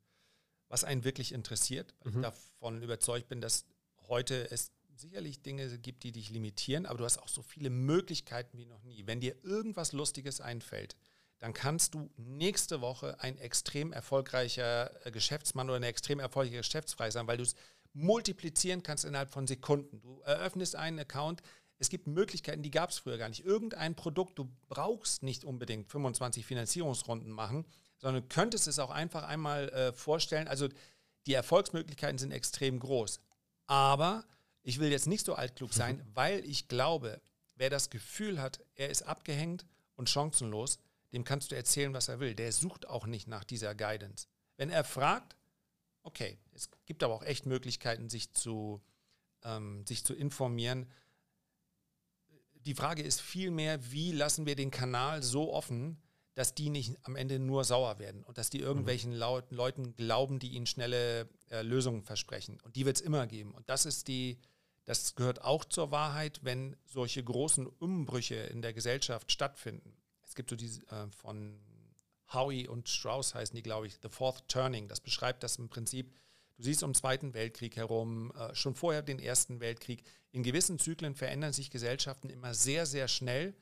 [0.70, 1.94] was einen wirklich interessiert.
[2.02, 2.20] Weil mhm.
[2.20, 3.66] ich davon überzeugt bin, dass
[4.08, 8.58] heute es sicherlich Dinge gibt, die dich limitieren, aber du hast auch so viele Möglichkeiten
[8.58, 9.06] wie noch nie.
[9.06, 10.96] Wenn dir irgendwas Lustiges einfällt,
[11.40, 17.12] dann kannst du nächste Woche ein extrem erfolgreicher äh, Geschäftsmann oder eine extrem erfolgreiche Geschäftsfrei
[17.12, 17.56] sein, weil du es
[17.94, 20.02] multiplizieren kannst innerhalb von Sekunden.
[20.02, 21.42] Du eröffnest einen Account,
[21.80, 23.46] es gibt Möglichkeiten, die gab es früher gar nicht.
[23.46, 27.66] Irgendein Produkt, du brauchst nicht unbedingt 25 Finanzierungsrunden machen,
[27.98, 30.48] sondern du könntest es auch einfach einmal äh, vorstellen.
[30.48, 30.70] Also
[31.26, 33.20] die Erfolgsmöglichkeiten sind extrem groß.
[33.66, 34.26] Aber
[34.64, 37.22] ich will jetzt nicht so altklug sein, weil ich glaube,
[37.56, 40.80] wer das Gefühl hat, er ist abgehängt und chancenlos,
[41.14, 42.36] dem kannst du erzählen, was er will.
[42.36, 44.28] Der sucht auch nicht nach dieser Guidance.
[44.58, 45.36] Wenn er fragt,
[46.04, 48.82] okay, es gibt aber auch echt Möglichkeiten, sich zu,
[49.44, 50.88] ähm, sich zu informieren
[52.68, 55.98] die Frage ist vielmehr, wie lassen wir den Kanal so offen,
[56.38, 59.18] dass die nicht am Ende nur sauer werden und dass die irgendwelchen mhm.
[59.18, 62.60] Laut Leuten glauben, die ihnen schnelle äh, Lösungen versprechen.
[62.62, 63.56] Und die wird es immer geben.
[63.56, 64.38] Und das ist die,
[64.86, 69.98] das gehört auch zur Wahrheit, wenn solche großen Umbrüche in der Gesellschaft stattfinden.
[70.24, 71.60] Es gibt so diese äh, von
[72.32, 74.88] Howie und Strauss heißen die, glaube ich, The Fourth Turning.
[74.88, 76.14] Das beschreibt das im Prinzip,
[76.58, 80.04] Du siehst um den Zweiten Weltkrieg herum, äh, schon vorher den Ersten Weltkrieg.
[80.32, 83.56] In gewissen Zyklen verändern sich Gesellschaften immer sehr, sehr schnell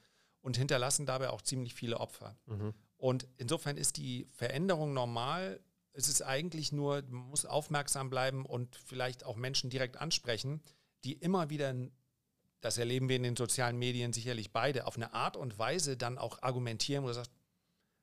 [0.45, 2.37] und hinterlassen dabei auch ziemlich viele Opfer.
[2.45, 2.73] Mhm.
[2.97, 5.59] Und insofern ist die Veränderung normal.
[5.93, 10.61] Es ist eigentlich nur, man muss aufmerksam bleiben und vielleicht auch Menschen direkt ansprechen,
[11.03, 11.73] die immer wieder,
[12.61, 16.17] das erleben wir in den sozialen Medien sicherlich beide, auf eine Art und Weise dann
[16.17, 17.31] auch argumentieren, wo du sagst,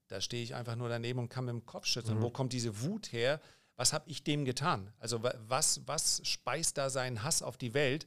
[0.09, 2.19] da stehe ich einfach nur daneben und kann mit dem Kopf schütteln.
[2.19, 2.23] Mhm.
[2.23, 3.41] Wo kommt diese Wut her?
[3.77, 4.93] was habe ich dem getan?
[4.99, 8.07] Also was, was speist da seinen Hass auf die Welt?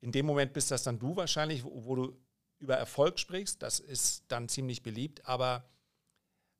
[0.00, 2.16] In dem Moment bist das dann du wahrscheinlich, wo, wo du
[2.58, 3.62] über Erfolg sprichst.
[3.62, 5.26] Das ist dann ziemlich beliebt.
[5.26, 5.64] Aber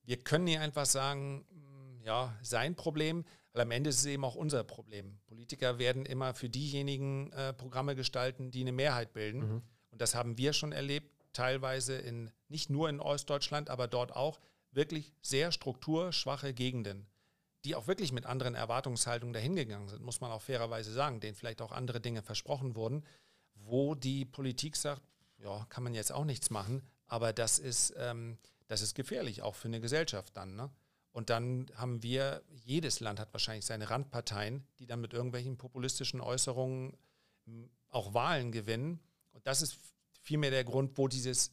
[0.05, 4.25] wir können hier einfach sagen, hm, ja, sein Problem, weil am Ende ist es eben
[4.25, 5.19] auch unser Problem.
[5.27, 9.41] Politiker werden immer für diejenigen äh, Programme gestalten, die eine Mehrheit bilden.
[9.41, 9.63] Mhm.
[9.91, 14.41] Und das haben wir schon erlebt, teilweise in, nicht nur in Ostdeutschland, aber dort auch,
[14.73, 17.07] wirklich sehr strukturschwache Gegenden
[17.67, 21.61] die auch wirklich mit anderen Erwartungshaltungen dahingegangen sind, muss man auch fairerweise sagen, denen vielleicht
[21.61, 23.05] auch andere Dinge versprochen wurden,
[23.57, 25.03] wo die Politik sagt,
[25.39, 29.55] ja, kann man jetzt auch nichts machen, aber das ist, ähm, das ist gefährlich, auch
[29.55, 30.57] für eine Gesellschaft dann.
[30.57, 30.71] Ne?
[31.13, 36.21] Und dann haben wir, jedes Land hat wahrscheinlich seine Randparteien, die dann mit irgendwelchen populistischen
[36.21, 36.97] Äußerungen
[37.89, 39.01] auch Wahlen gewinnen.
[39.33, 39.79] Und das ist
[40.21, 41.53] vielmehr der Grund, wo dieses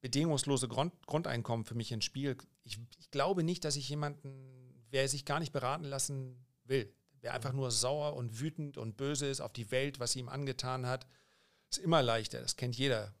[0.00, 2.36] bedingungslose Grund, Grundeinkommen für mich ins Spiel.
[2.64, 7.34] Ich, ich glaube nicht, dass ich jemanden, wer sich gar nicht beraten lassen will, wer
[7.34, 10.86] einfach nur sauer und wütend und böse ist auf die Welt, was sie ihm angetan
[10.86, 11.06] hat,
[11.70, 12.40] ist immer leichter.
[12.40, 13.14] Das kennt jeder.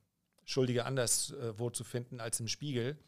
[0.44, 2.98] Schuldige anders äh, zu finden als im Spiegel.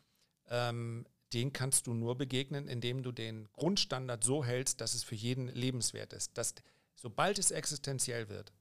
[0.49, 5.15] Ähm, den kannst du nur begegnen, indem du den Grundstandard so hältst, dass es für
[5.15, 6.37] jeden lebenswert ist.
[6.37, 6.55] Dass,
[6.95, 8.53] sobald es existenziell wird,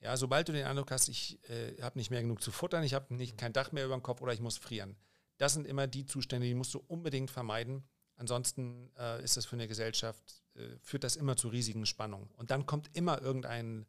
[0.00, 2.94] ja, sobald du den Eindruck hast, ich äh, habe nicht mehr genug zu futtern, ich
[2.94, 4.96] habe kein Dach mehr über dem Kopf oder ich muss frieren.
[5.38, 7.84] Das sind immer die Zustände, die musst du unbedingt vermeiden.
[8.16, 12.30] Ansonsten äh, ist das für eine Gesellschaft, äh, führt das immer zu riesigen Spannungen.
[12.36, 13.86] Und dann kommt immer irgendein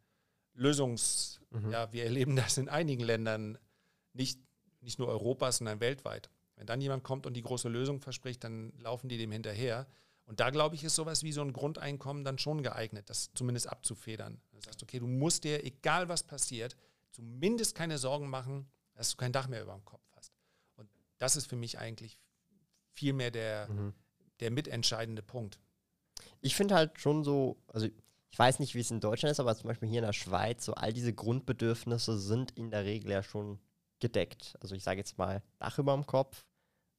[0.56, 1.72] Lösungs, mhm.
[1.72, 3.58] ja, wir erleben das in einigen Ländern,
[4.14, 4.40] nicht,
[4.82, 6.30] nicht nur Europas, sondern weltweit.
[6.56, 9.88] Wenn dann jemand kommt und die große Lösung verspricht, dann laufen die dem hinterher.
[10.26, 13.68] Und da glaube ich, ist sowas wie so ein Grundeinkommen dann schon geeignet, das zumindest
[13.68, 14.42] abzufedern.
[14.52, 16.76] Du sagst, okay, du musst dir, egal was passiert,
[17.12, 20.34] zumindest keine Sorgen machen, dass du kein Dach mehr über dem Kopf hast.
[20.78, 22.18] Und das ist für mich eigentlich
[22.94, 23.94] viel mehr der, mhm.
[24.40, 25.60] der mitentscheidende Punkt.
[26.42, 27.88] Ich finde halt schon so, also
[28.36, 30.66] ich weiß nicht, wie es in Deutschland ist, aber zum Beispiel hier in der Schweiz,
[30.66, 33.60] so all diese Grundbedürfnisse sind in der Regel ja schon
[34.02, 34.58] gedeckt.
[34.60, 36.44] Also ich sage jetzt mal Dach über dem Kopf.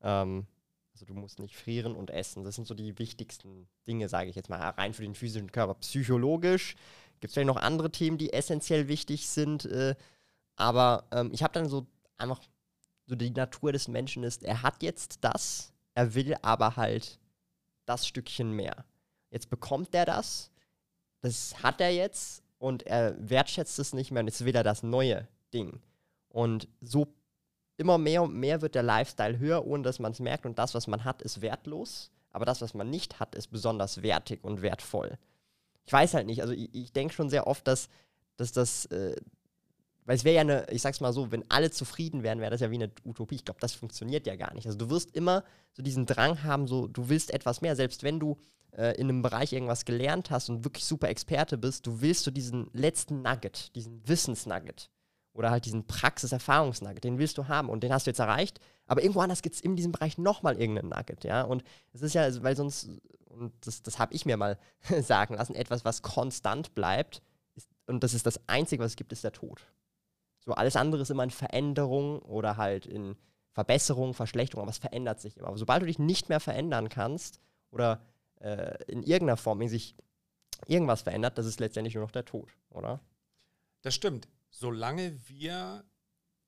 [0.01, 0.47] Ähm,
[0.95, 2.43] also du musst nicht frieren und essen.
[2.43, 5.75] Das sind so die wichtigsten Dinge, sage ich jetzt mal, rein für den physischen Körper.
[5.75, 6.75] Psychologisch
[7.21, 9.67] gibt es vielleicht noch andere Themen, die essentiell wichtig sind.
[9.67, 9.95] Äh,
[10.55, 12.41] aber ähm, ich habe dann so einfach
[13.05, 17.21] so die Natur des Menschen ist, er hat jetzt das, er will aber halt
[17.85, 18.87] das Stückchen mehr.
[19.31, 20.51] Jetzt bekommt er das,
[21.27, 24.83] das hat er jetzt und er wertschätzt es nicht mehr und jetzt will er das
[24.83, 25.81] neue Ding.
[26.29, 27.09] Und so
[27.77, 30.47] immer mehr und mehr wird der Lifestyle höher, ohne dass man es merkt.
[30.47, 32.11] Und das, was man hat, ist wertlos.
[32.31, 35.19] Aber das, was man nicht hat, ist besonders wertig und wertvoll.
[35.85, 36.43] Ich weiß halt nicht.
[36.43, 37.89] Also ich, ich denke schon sehr oft, dass,
[38.37, 39.17] dass das, äh,
[40.05, 42.61] weil es wäre ja eine, ich sag's mal so, wenn alle zufrieden wären, wäre das
[42.61, 43.37] ja wie eine Utopie.
[43.37, 44.67] Ich glaube, das funktioniert ja gar nicht.
[44.67, 47.75] Also du wirst immer so diesen Drang haben, so du willst etwas mehr.
[47.75, 48.39] Selbst wenn du
[48.73, 52.31] äh, in einem Bereich irgendwas gelernt hast und wirklich super Experte bist, du willst so
[52.31, 54.91] diesen letzten Nugget, diesen Wissensnugget
[55.33, 59.03] oder halt diesen Praxis-Erfahrungsnugget, den willst du haben und den hast du jetzt erreicht, aber
[59.03, 61.63] irgendwo anders gibt es in diesem Bereich nochmal irgendeinen Nugget, ja, und
[61.93, 62.89] es ist ja, also, weil sonst,
[63.29, 64.59] und das, das habe ich mir mal
[65.03, 67.23] sagen lassen, etwas, was konstant bleibt,
[67.55, 69.67] ist, und das ist das Einzige, was es gibt, ist der Tod.
[70.47, 73.17] So, alles andere ist immer in Veränderung oder halt in
[73.51, 75.49] Verbesserung, Verschlechterung, aber es verändert sich immer.
[75.49, 77.41] Aber sobald du dich nicht mehr verändern kannst
[77.71, 78.01] oder
[78.41, 79.95] äh, in irgendeiner Form sich
[80.67, 83.01] irgendwas verändert, das ist letztendlich nur noch der Tod, oder?
[83.83, 84.29] Das stimmt
[84.59, 85.85] solange wir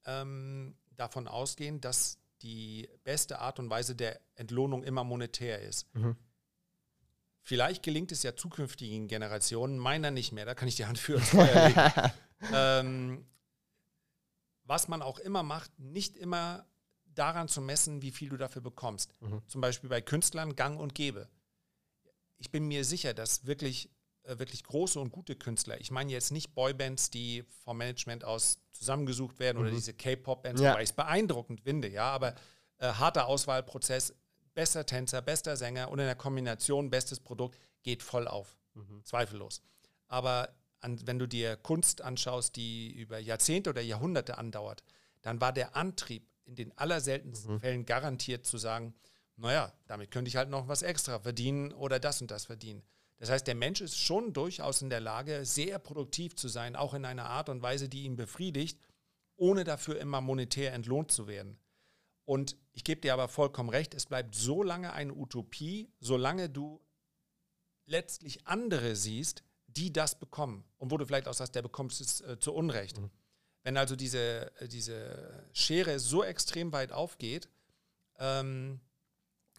[0.07, 5.93] ähm, davon ausgehen, dass die beste Art und Weise der Entlohnung immer monetär ist.
[5.95, 6.17] Mhm.
[7.43, 11.21] Vielleicht gelingt es ja zukünftigen Generationen, meiner nicht mehr, da kann ich die Hand für
[12.53, 13.27] ähm,
[14.65, 16.67] was man auch immer macht, nicht immer
[17.07, 19.21] daran zu messen, wie viel du dafür bekommst.
[19.21, 19.43] Mhm.
[19.49, 21.29] Zum Beispiel bei Künstlern gang und gäbe.
[22.39, 23.91] Ich bin mir sicher, dass wirklich
[24.29, 25.81] äh, wirklich große und gute Künstler.
[25.81, 29.63] Ich meine jetzt nicht Boybands, die vom Management aus zusammengesucht werden mhm.
[29.65, 30.75] oder diese K-Pop-Bands, ja.
[30.75, 32.35] weil ich es beeindruckend finde, ja, aber
[32.79, 34.15] äh, harter Auswahlprozess,
[34.55, 38.59] bester Tänzer, bester Sänger und in der Kombination bestes Produkt geht voll auf.
[38.75, 39.03] Mhm.
[39.05, 39.63] Zweifellos.
[40.09, 44.85] Aber an, wenn du dir Kunst anschaust, die über Jahrzehnte oder Jahrhunderte andauert,
[45.23, 47.61] dann war der Antrieb in den allerseltensten mhm.
[47.61, 48.95] Fällen garantiert zu sagen,
[49.39, 52.83] naja, damit könnte ich halt noch was extra verdienen oder das und das verdienen.
[53.19, 56.95] Das heißt, der Mensch ist schon durchaus in der Lage, sehr produktiv zu sein, auch
[56.95, 58.81] in einer Art und Weise, die ihn befriedigt,
[59.37, 61.59] ohne dafür immer monetär entlohnt zu werden.
[62.25, 66.81] Und ich gebe dir aber vollkommen recht, es bleibt so lange eine Utopie, solange du
[67.87, 70.65] letztlich andere siehst, die das bekommen.
[70.77, 72.99] Und wo du vielleicht auch sagst, der bekommst es äh, zu Unrecht.
[72.99, 73.11] Mhm.
[73.63, 77.49] Wenn also diese, äh, diese Schere so extrem weit aufgeht,
[78.19, 78.81] ähm,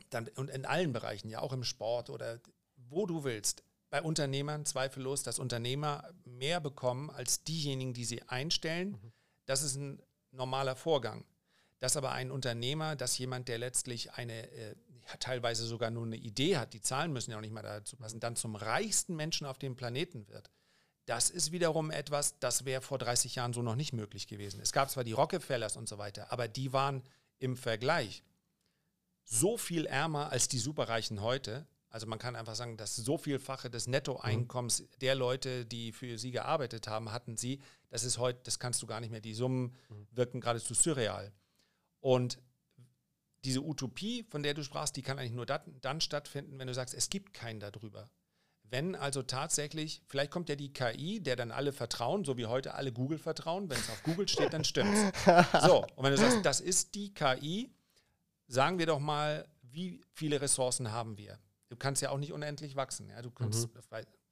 [0.10, 2.40] dann, und in allen Bereichen, ja auch im Sport oder
[2.76, 3.64] wo du willst.
[3.90, 8.92] Bei Unternehmern zweifellos, dass Unternehmer mehr bekommen als diejenigen, die sie einstellen.
[8.92, 9.12] Mhm.
[9.46, 10.02] Das ist ein
[10.32, 11.26] normaler Vorgang.
[11.80, 14.76] Dass aber ein Unternehmer, dass jemand, der letztlich eine, äh,
[15.08, 17.96] ja, teilweise sogar nur eine Idee hat, die Zahlen müssen ja auch nicht mal dazu
[17.96, 20.52] passen, dann zum reichsten Menschen auf dem Planeten wird,
[21.10, 24.62] das ist wiederum etwas, das wäre vor 30 Jahren so noch nicht möglich gewesen.
[24.62, 27.02] Es gab zwar die Rockefellers und so weiter, aber die waren
[27.40, 28.24] im Vergleich
[29.30, 33.70] so viel ärmer als die Superreichen heute, also man kann einfach sagen, das so vielfache
[33.70, 34.88] des Nettoeinkommens mhm.
[35.02, 37.62] der Leute, die für sie gearbeitet haben, hatten sie.
[37.90, 39.22] Das ist heute, das kannst du gar nicht mehr.
[39.22, 40.08] Die Summen mhm.
[40.12, 41.32] wirken geradezu surreal.
[42.00, 42.40] Und
[43.44, 46.74] diese Utopie, von der du sprachst, die kann eigentlich nur dann, dann stattfinden, wenn du
[46.74, 48.10] sagst, es gibt keinen darüber.
[48.64, 52.76] wenn also tatsächlich, vielleicht kommt ja die KI, der dann alle vertrauen, so wie heute
[52.76, 53.68] alle Google vertrauen.
[53.70, 55.00] Wenn es auf Google steht, dann stimmt's.
[55.66, 57.72] So, und wenn du sagst, das ist die KI,
[58.50, 61.40] sagen wir doch mal, wie viele Ressourcen haben wir?
[61.70, 63.10] Du kannst ja auch nicht unendlich wachsen.
[63.10, 63.22] Ja?
[63.22, 63.80] Du kannst mhm.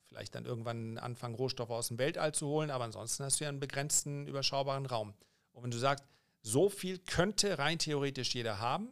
[0.07, 3.49] vielleicht dann irgendwann anfangen, Rohstoffe aus dem Weltall zu holen, aber ansonsten hast du ja
[3.49, 5.13] einen begrenzten, überschaubaren Raum.
[5.53, 6.03] Und wenn du sagst,
[6.41, 8.91] so viel könnte rein theoretisch jeder haben,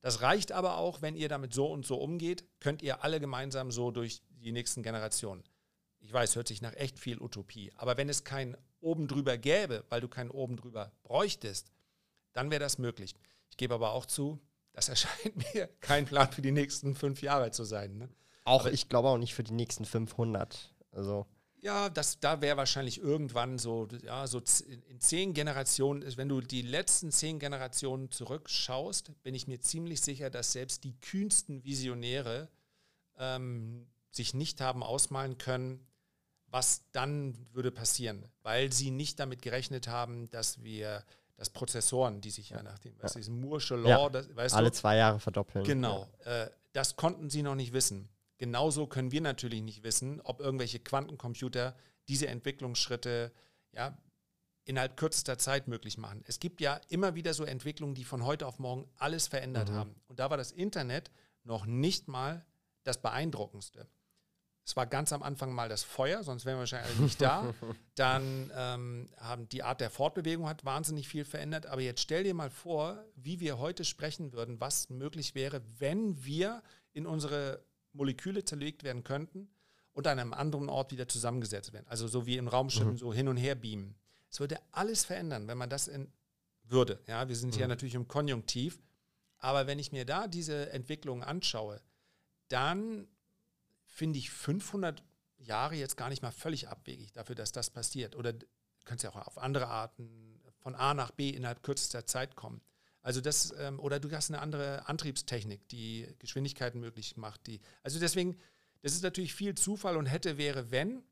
[0.00, 3.70] das reicht aber auch, wenn ihr damit so und so umgeht, könnt ihr alle gemeinsam
[3.70, 5.42] so durch die nächsten Generationen.
[6.00, 7.72] Ich weiß, hört sich nach echt viel Utopie.
[7.76, 11.72] Aber wenn es kein oben drüber gäbe, weil du kein oben drüber bräuchtest,
[12.32, 13.14] dann wäre das möglich.
[13.48, 14.38] Ich gebe aber auch zu,
[14.74, 17.96] das erscheint mir kein Plan für die nächsten fünf Jahre zu sein.
[17.96, 18.08] Ne?
[18.44, 20.74] Auch aber ich glaube auch nicht für die nächsten 500.
[20.92, 21.26] Also
[21.64, 26.60] ja, das, da wäre wahrscheinlich irgendwann so, ja, so in zehn Generationen, wenn du die
[26.60, 32.50] letzten zehn Generationen zurückschaust, bin ich mir ziemlich sicher, dass selbst die kühnsten Visionäre
[33.16, 35.86] ähm, sich nicht haben ausmalen können,
[36.48, 41.02] was dann würde passieren, weil sie nicht damit gerechnet haben, dass wir
[41.36, 44.70] dass Prozessoren, die sich ja nach dem, was ist Moore'sche Law, ja, das, weißt alle
[44.70, 45.64] du, zwei Jahre verdoppeln.
[45.64, 48.08] Genau, äh, das konnten sie noch nicht wissen.
[48.38, 51.76] Genauso können wir natürlich nicht wissen, ob irgendwelche Quantencomputer
[52.08, 53.32] diese Entwicklungsschritte
[53.72, 53.96] ja,
[54.64, 56.22] innerhalb kürzester Zeit möglich machen.
[56.26, 59.74] Es gibt ja immer wieder so Entwicklungen, die von heute auf morgen alles verändert mhm.
[59.74, 59.94] haben.
[60.08, 61.10] Und da war das Internet
[61.42, 62.44] noch nicht mal
[62.82, 63.86] das Beeindruckendste.
[64.66, 67.52] Es war ganz am Anfang mal das Feuer, sonst wären wir wahrscheinlich nicht da.
[67.96, 71.66] Dann ähm, haben die Art der Fortbewegung hat wahnsinnig viel verändert.
[71.66, 76.24] Aber jetzt stell dir mal vor, wie wir heute sprechen würden, was möglich wäre, wenn
[76.24, 76.62] wir
[76.92, 77.62] in unsere
[77.92, 79.50] Moleküle zerlegt werden könnten
[79.92, 81.86] und an einem anderen Ort wieder zusammengesetzt werden.
[81.88, 82.96] Also so wie im Raumschiff mhm.
[82.96, 83.94] so hin und her beamen.
[84.30, 86.10] Es würde alles verändern, wenn man das in
[86.64, 87.00] würde.
[87.06, 87.58] Ja, wir sind mhm.
[87.58, 88.80] hier natürlich im Konjunktiv.
[89.38, 91.80] Aber wenn ich mir da diese Entwicklung anschaue,
[92.48, 93.06] dann
[93.94, 95.04] finde ich 500
[95.38, 98.16] Jahre jetzt gar nicht mal völlig abwegig dafür, dass das passiert.
[98.16, 98.46] Oder du
[98.84, 102.60] kannst ja auch auf andere Arten von A nach B innerhalb kürzester Zeit kommen.
[103.02, 107.46] Also das, ähm, oder du hast eine andere Antriebstechnik, die Geschwindigkeiten möglich macht.
[107.46, 108.36] Die, also deswegen,
[108.82, 111.04] das ist natürlich viel Zufall und hätte, wäre, wenn.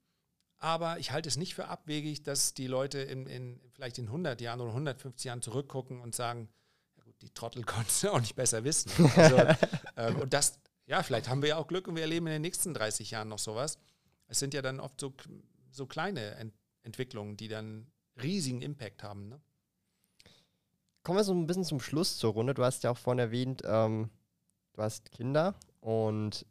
[0.58, 4.40] Aber ich halte es nicht für abwegig, dass die Leute in, in vielleicht in 100
[4.40, 6.48] Jahren oder 150 Jahren zurückgucken und sagen,
[6.96, 8.90] ja gut, die Trottel konnten es auch nicht besser wissen.
[9.14, 9.36] Also,
[9.96, 12.42] ähm, und das, ja, vielleicht haben wir ja auch Glück und wir erleben in den
[12.42, 13.78] nächsten 30 Jahren noch sowas.
[14.26, 15.12] Es sind ja dann oft so,
[15.70, 16.54] so kleine Ent
[16.84, 17.86] Entwicklungen, die dann
[18.20, 19.28] riesigen Impact haben.
[19.28, 19.40] Ne?
[21.04, 22.54] Kommen wir so ein bisschen zum Schluss zur Runde.
[22.54, 24.10] Du hast ja auch vorhin erwähnt, ähm,
[24.72, 26.44] du hast Kinder und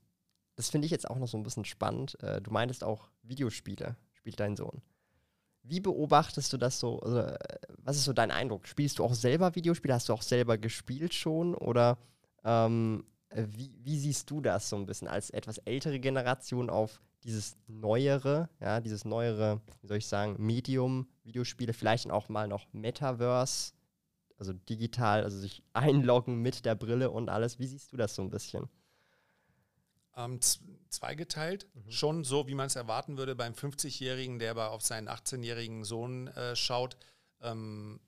[0.55, 2.17] das finde ich jetzt auch noch so ein bisschen spannend.
[2.23, 4.81] Äh, du meintest auch Videospiele, spielt dein Sohn.
[5.63, 6.99] Wie beobachtest du das so?
[6.99, 7.37] Also, äh,
[7.77, 8.67] was ist so dein Eindruck?
[8.67, 9.93] Spielst du auch selber Videospiele?
[9.93, 11.55] Hast du auch selber gespielt schon?
[11.55, 11.97] Oder
[12.43, 17.01] ähm, äh, wie, wie, siehst du das so ein bisschen als etwas ältere Generation auf
[17.23, 22.65] dieses neuere, ja, dieses neuere, wie soll ich sagen, Medium, Videospiele, vielleicht auch mal noch
[22.73, 23.73] Metaverse,
[24.37, 27.59] also digital, also sich einloggen mit der Brille und alles.
[27.59, 28.67] Wie siehst du das so ein bisschen?
[30.17, 30.39] Ähm,
[30.89, 31.91] zweigeteilt, mhm.
[31.91, 36.27] schon so, wie man es erwarten würde beim 50-Jährigen, der aber auf seinen 18-jährigen Sohn
[36.27, 36.97] äh, schaut.
[37.41, 38.01] Ähm,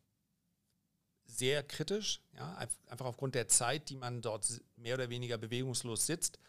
[1.37, 2.55] sehr kritisch, ja,
[2.87, 6.39] einfach aufgrund der Zeit, die man dort mehr oder weniger bewegungslos sitzt.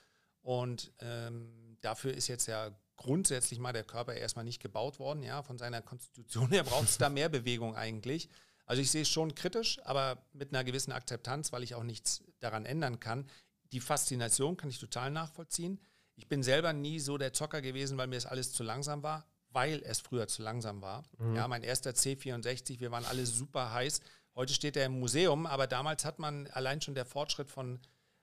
[0.43, 5.23] Und ähm, dafür ist jetzt ja grundsätzlich mal der Körper erstmal nicht gebaut worden.
[5.23, 8.29] Ja, von seiner Konstitution her braucht es da mehr Bewegung eigentlich.
[8.67, 12.23] Also ich sehe es schon kritisch, aber mit einer gewissen Akzeptanz, weil ich auch nichts
[12.41, 13.29] daran ändern kann.
[13.73, 15.81] Die Faszination kann ich total nachvollziehen.
[16.17, 19.27] Ich bin selber nie so der Zocker gewesen, weil mir das alles zu langsam war,
[19.51, 21.05] weil es früher zu langsam war.
[21.19, 21.37] Mhm.
[21.37, 24.01] Ja, mein erster C64, wir waren alle super heiß
[24.35, 27.81] Heute steht er im Museum, aber damals hat man allein schon der Fortschritt von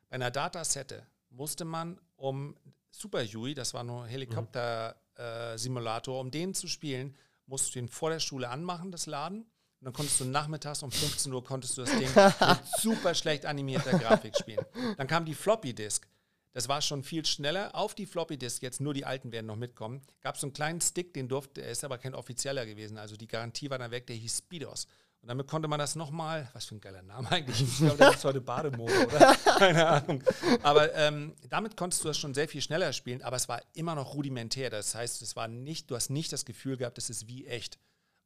[0.10, 2.56] bei einer Datasette musste man, um
[2.92, 6.18] Super Yui, das war nur Helikopter-Simulator, mhm.
[6.18, 9.44] äh, um den zu spielen, musst du den vor der Schule anmachen, das Laden.
[9.44, 12.34] Und dann konntest du nachmittags um 15 Uhr konntest du das Ding mit
[12.80, 14.64] super schlecht animierter Grafik spielen.
[14.98, 16.08] Dann kam die Floppy Disk.
[16.54, 17.74] Das war schon viel schneller.
[17.74, 20.54] Auf die Floppy Disk, jetzt nur die alten werden noch mitkommen, gab es so einen
[20.54, 22.98] kleinen Stick, den durfte, er ist aber kein offizieller gewesen.
[22.98, 24.88] Also die Garantie war dann weg, der hieß Speedos.
[25.22, 28.16] Und damit konnte man das nochmal, was für ein geiler Name eigentlich, ich glaube, das
[28.16, 29.36] ist heute Bademode, oder?
[29.60, 30.24] Keine Ahnung.
[30.64, 33.94] Aber ähm, damit konntest du das schon sehr viel schneller spielen, aber es war immer
[33.94, 34.72] noch rudimentär.
[34.72, 37.78] Das heißt, es war nicht, du hast nicht das Gefühl gehabt, es ist wie echt.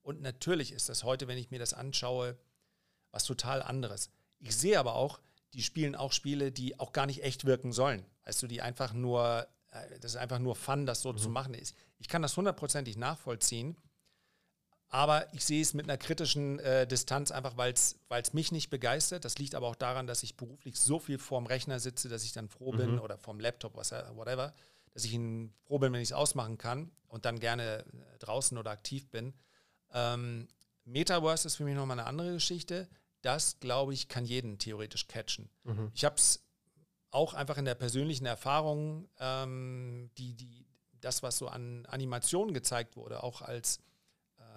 [0.04, 2.38] Und natürlich ist das heute, wenn ich mir das anschaue,
[3.12, 4.10] was total anderes.
[4.40, 5.20] Ich sehe aber auch,
[5.54, 8.06] die spielen auch Spiele, die auch gar nicht echt wirken sollen.
[8.24, 11.18] Weißt du, die einfach nur, äh, das ist einfach nur Fun, das so mhm.
[11.18, 11.58] zu machen.
[11.98, 13.76] Ich kann das hundertprozentig nachvollziehen.
[14.90, 19.26] Aber ich sehe es mit einer kritischen äh, Distanz, einfach weil es mich nicht begeistert.
[19.26, 22.34] Das liegt aber auch daran, dass ich beruflich so viel vorm Rechner sitze, dass ich
[22.34, 23.02] dann froh bin, mhm.
[23.02, 24.54] oder vorm Laptop, was, whatever,
[24.94, 28.58] dass ich ihn froh bin, wenn ich es ausmachen kann und dann gerne äh, draußen
[28.58, 29.34] oder aktiv bin.
[29.94, 30.48] Ähm,
[30.86, 32.88] Metaverse ist für mich nochmal eine andere Geschichte.
[33.22, 35.50] Das, glaube ich, kann jeden theoretisch catchen.
[35.64, 35.92] Mhm.
[35.96, 36.44] Ich habe es
[37.10, 40.68] auch einfach in der persönlichen Erfahrung, ähm, die, die,
[41.02, 43.80] das, was so an Animationen gezeigt wurde, auch als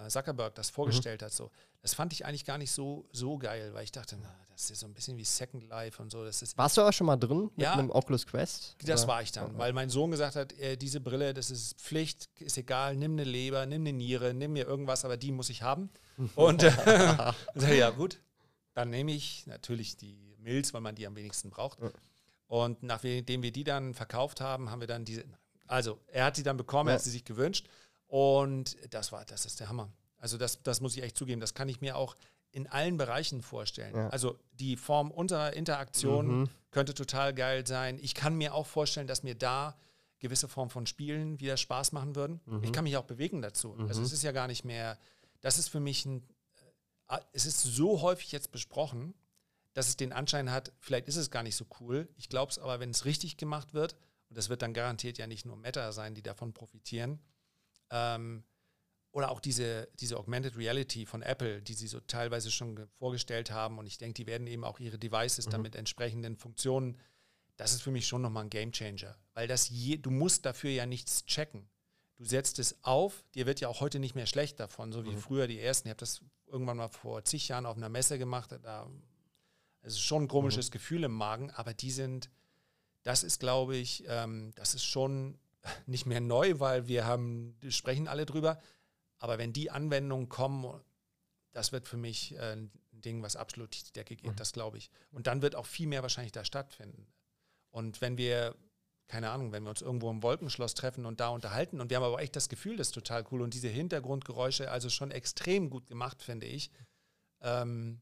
[0.07, 1.25] Zuckerberg das vorgestellt mhm.
[1.25, 4.33] hat, so, das fand ich eigentlich gar nicht so, so geil, weil ich dachte, na,
[4.51, 6.23] das ist so ein bisschen wie Second Life und so.
[6.23, 8.75] Das ist Warst du aber schon mal drin mit ja, einem Oculus Quest?
[8.83, 9.13] Das oder?
[9.13, 12.57] war ich dann, weil mein Sohn gesagt hat, äh, diese Brille, das ist Pflicht, ist
[12.57, 15.89] egal, nimm eine Leber, nimm eine Niere, nimm mir irgendwas, aber die muss ich haben.
[16.35, 16.71] und äh,
[17.77, 18.19] ja, gut,
[18.73, 21.79] dann nehme ich natürlich die Milz, weil man die am wenigsten braucht.
[22.47, 25.23] Und nachdem wir die dann verkauft haben, haben wir dann diese,
[25.67, 26.93] also er hat sie dann bekommen, ja.
[26.93, 27.67] er hat sie sich gewünscht.
[28.09, 29.91] Und das war, das ist der Hammer.
[30.17, 32.15] Also das, das muss ich echt zugeben, das kann ich mir auch
[32.51, 33.95] in allen Bereichen vorstellen.
[33.95, 34.09] Ja.
[34.09, 36.49] Also die Form unserer Interaktion mhm.
[36.71, 37.99] könnte total geil sein.
[38.01, 39.77] Ich kann mir auch vorstellen, dass mir da
[40.17, 42.41] gewisse Formen von Spielen wieder Spaß machen würden.
[42.45, 42.63] Mhm.
[42.63, 43.75] Ich kann mich auch bewegen dazu.
[43.77, 43.87] Mhm.
[43.87, 44.97] Also es ist ja gar nicht mehr,
[45.41, 46.27] das ist für mich ein,
[47.09, 49.13] äh, es ist so häufig jetzt besprochen,
[49.73, 52.09] dass es den Anschein hat, vielleicht ist es gar nicht so cool.
[52.17, 53.95] Ich glaube es aber, wenn es richtig gemacht wird,
[54.29, 57.19] und das wird dann garantiert ja nicht nur Meta sein, die davon profitieren,
[57.91, 58.43] ähm,
[59.11, 63.79] oder auch diese, diese Augmented Reality von Apple, die sie so teilweise schon vorgestellt haben.
[63.79, 65.51] Und ich denke, die werden eben auch ihre Devices mhm.
[65.51, 66.97] damit entsprechenden Funktionen.
[67.57, 69.17] Das ist für mich schon nochmal ein Game Changer.
[69.33, 71.67] Weil das je, du musst dafür ja nichts checken.
[72.17, 75.11] Du setzt es auf, dir wird ja auch heute nicht mehr schlecht davon, so wie
[75.11, 75.19] mhm.
[75.19, 75.87] früher die ersten.
[75.87, 78.51] Ich habe das irgendwann mal vor zig Jahren auf einer Messe gemacht.
[78.61, 78.89] Da
[79.81, 80.71] es ist schon ein komisches mhm.
[80.71, 82.29] Gefühl im Magen, aber die sind,
[83.03, 85.39] das ist, glaube ich, ähm, das ist schon
[85.85, 88.59] nicht mehr neu, weil wir haben, sprechen alle drüber.
[89.17, 90.81] Aber wenn die Anwendungen kommen,
[91.51, 94.35] das wird für mich äh, ein Ding, was absolut die Decke geht, mhm.
[94.35, 94.89] das glaube ich.
[95.11, 97.07] Und dann wird auch viel mehr wahrscheinlich da stattfinden.
[97.71, 98.55] Und wenn wir,
[99.07, 102.03] keine Ahnung, wenn wir uns irgendwo im Wolkenschloss treffen und da unterhalten und wir haben
[102.03, 105.87] aber echt das Gefühl, das ist total cool und diese Hintergrundgeräusche, also schon extrem gut
[105.87, 106.71] gemacht, finde ich.
[107.41, 108.01] Ähm,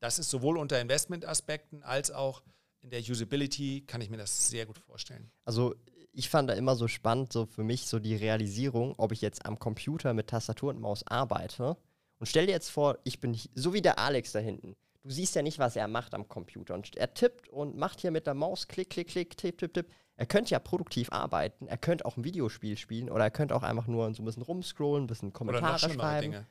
[0.00, 2.42] das ist sowohl unter Investmentaspekten als auch
[2.82, 5.30] in der Usability kann ich mir das sehr gut vorstellen.
[5.44, 5.74] Also
[6.16, 9.44] ich fand da immer so spannend, so für mich so die Realisierung, ob ich jetzt
[9.44, 11.76] am Computer mit Tastatur und Maus arbeite.
[12.18, 14.76] Und stell dir jetzt vor, ich bin so wie der Alex da hinten.
[15.04, 16.74] Du siehst ja nicht, was er macht am Computer.
[16.74, 19.92] Und er tippt und macht hier mit der Maus klick, klick, klick, tipp, tipp, tipp.
[20.16, 21.68] Er könnte ja produktiv arbeiten.
[21.68, 24.42] Er könnte auch ein Videospiel spielen oder er könnte auch einfach nur so ein bisschen
[24.42, 26.32] rumscrollen, ein bisschen Kommentare schreiben.
[26.32, 26.46] Dinge.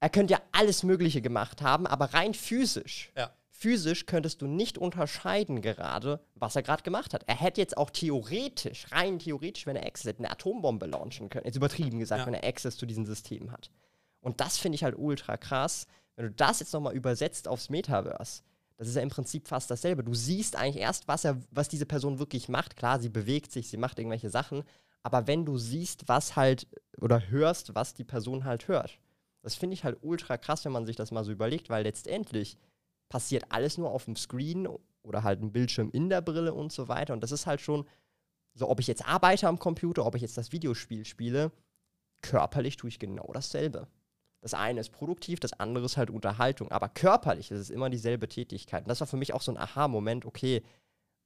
[0.00, 3.30] Er könnte ja alles Mögliche gemacht haben, aber rein physisch ja
[3.60, 7.24] physisch könntest du nicht unterscheiden gerade, was er gerade gemacht hat.
[7.26, 11.44] Er hätte jetzt auch theoretisch, rein theoretisch, wenn er Access hätte, eine Atombombe launchen können.
[11.44, 12.26] Jetzt übertrieben gesagt, ja.
[12.26, 13.70] wenn er Access zu diesen Systemen hat.
[14.22, 15.86] Und das finde ich halt ultra krass.
[16.16, 18.42] Wenn du das jetzt nochmal übersetzt aufs Metaverse,
[18.78, 20.04] das ist ja im Prinzip fast dasselbe.
[20.04, 22.76] Du siehst eigentlich erst, was, er, was diese Person wirklich macht.
[22.76, 24.64] Klar, sie bewegt sich, sie macht irgendwelche Sachen.
[25.02, 26.66] Aber wenn du siehst, was halt,
[26.98, 28.98] oder hörst, was die Person halt hört,
[29.42, 32.56] das finde ich halt ultra krass, wenn man sich das mal so überlegt, weil letztendlich
[33.10, 34.66] passiert alles nur auf dem Screen
[35.02, 37.12] oder halt ein Bildschirm in der Brille und so weiter.
[37.12, 37.86] Und das ist halt schon
[38.54, 41.52] so, ob ich jetzt arbeite am Computer, ob ich jetzt das Videospiel spiele,
[42.22, 43.86] körperlich tue ich genau dasselbe.
[44.40, 46.70] Das eine ist produktiv, das andere ist halt Unterhaltung.
[46.70, 48.84] Aber körperlich ist es immer dieselbe Tätigkeit.
[48.84, 50.62] Und das war für mich auch so ein Aha-Moment, okay,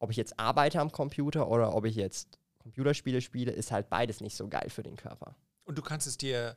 [0.01, 4.21] ob ich jetzt arbeite am Computer oder ob ich jetzt Computerspiele spiele, ist halt beides
[4.21, 5.37] nicht so geil für den Körper.
[5.65, 6.57] Und du kannst es dir,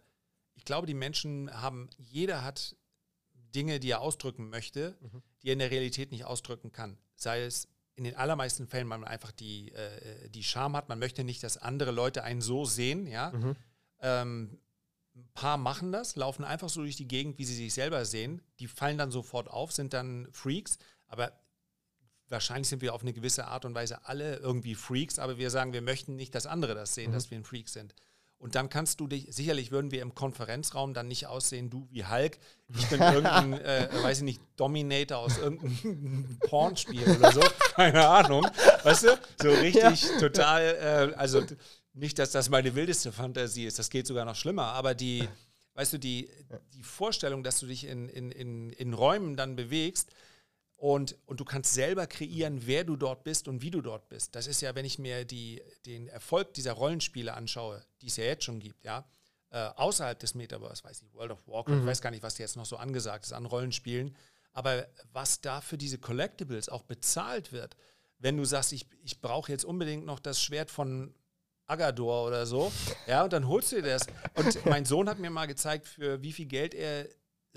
[0.55, 2.75] ich glaube, die Menschen haben, jeder hat
[3.57, 5.23] Dinge, die er ausdrücken möchte, mhm.
[5.41, 6.97] die er in der Realität nicht ausdrücken kann.
[7.15, 10.99] Sei es in den allermeisten Fällen, weil man einfach die, äh, die Scham hat, man
[10.99, 13.31] möchte nicht, dass andere Leute einen so sehen, ja.
[13.31, 13.55] Mhm.
[13.99, 14.59] Ähm,
[15.15, 18.43] ein paar machen das, laufen einfach so durch die Gegend, wie sie sich selber sehen.
[18.59, 20.77] Die fallen dann sofort auf, sind dann Freaks,
[21.07, 21.31] aber
[22.29, 25.73] wahrscheinlich sind wir auf eine gewisse Art und Weise alle irgendwie Freaks, aber wir sagen,
[25.73, 27.15] wir möchten nicht, dass andere das sehen, mhm.
[27.15, 27.95] dass wir ein Freak sind.
[28.39, 32.05] Und dann kannst du dich, sicherlich würden wir im Konferenzraum dann nicht aussehen, du wie
[32.05, 32.37] Hulk,
[32.69, 37.41] ich bin irgendein, äh, weiß ich nicht, Dominator aus irgendeinem Pornspiel oder so,
[37.75, 38.47] keine Ahnung,
[38.83, 40.19] weißt du, so richtig ja.
[40.19, 41.41] total, äh, also
[41.93, 45.27] nicht, dass das meine wildeste Fantasie ist, das geht sogar noch schlimmer, aber die,
[45.73, 46.29] weißt du, die,
[46.75, 50.11] die Vorstellung, dass du dich in, in, in, in Räumen dann bewegst,
[50.77, 54.35] und, und du kannst selber kreieren, wer du dort bist und wie du dort bist.
[54.35, 58.25] Das ist ja, wenn ich mir die, den Erfolg dieser Rollenspiele anschaue, die es ja
[58.25, 59.03] jetzt schon gibt, ja,
[59.49, 61.81] äh, außerhalb des Metaverse, weiß ich, World of Warcraft, mhm.
[61.81, 64.15] ich weiß gar nicht, was jetzt noch so angesagt ist an Rollenspielen,
[64.53, 67.75] aber was da für diese Collectibles auch bezahlt wird,
[68.19, 71.13] wenn du sagst, ich, ich brauche jetzt unbedingt noch das Schwert von
[71.65, 72.71] Agador oder so,
[73.07, 74.05] ja, und dann holst du dir das.
[74.35, 77.07] Und mein Sohn hat mir mal gezeigt, für wie viel Geld er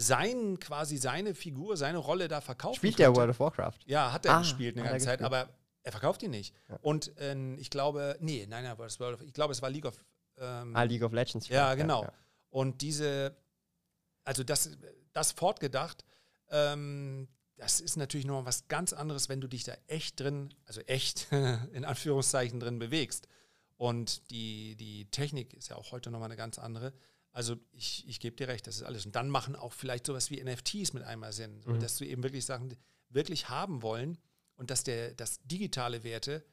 [0.00, 2.76] sein, quasi seine Figur, seine Rolle da verkauft.
[2.76, 3.78] Spielt der World of Warcraft?
[3.86, 5.48] Ja, hat er ah, gespielt eine ganze Zeit, aber
[5.82, 6.54] Er verkauft ihn nicht.
[6.68, 6.78] Ja.
[6.82, 10.04] Und äh, ich glaube, nee, nein, nein, World of, ich glaube, es war League of.
[10.38, 11.48] Ähm, ah, League of Legends.
[11.48, 12.04] Ja, genau.
[12.04, 12.12] Ja.
[12.50, 13.36] Und diese,
[14.24, 14.70] also das,
[15.12, 16.04] das fortgedacht,
[16.50, 20.80] ähm, das ist natürlich noch was ganz anderes, wenn du dich da echt drin, also
[20.82, 21.28] echt
[21.72, 23.28] in Anführungszeichen drin bewegst.
[23.76, 26.92] Und die, die Technik ist ja auch heute nochmal eine ganz andere.
[27.32, 29.06] Also ich, ich gebe dir recht, das ist alles.
[29.06, 31.80] Und dann machen auch vielleicht sowas wie NFTs mit einmal Sinn, so, mhm.
[31.80, 32.74] dass du eben wirklich Sachen
[33.08, 34.18] wirklich haben wollen
[34.56, 36.44] und dass, der, dass digitale Werte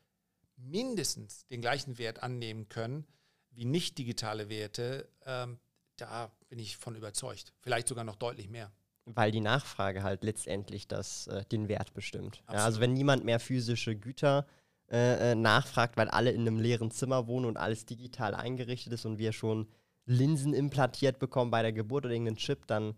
[0.55, 3.05] mindestens den gleichen Wert annehmen können
[3.51, 5.09] wie nicht digitale Werte.
[5.25, 5.59] Ähm,
[5.97, 7.53] da bin ich von überzeugt.
[7.59, 8.71] Vielleicht sogar noch deutlich mehr.
[9.05, 12.43] Weil die Nachfrage halt letztendlich das, äh, den Wert bestimmt.
[12.51, 14.45] Ja, also wenn niemand mehr physische Güter
[14.89, 19.05] äh, äh, nachfragt, weil alle in einem leeren Zimmer wohnen und alles digital eingerichtet ist
[19.05, 19.67] und wir schon
[20.07, 22.95] Linsen implantiert bekommen bei der Geburt oder irgendeinen Chip, dann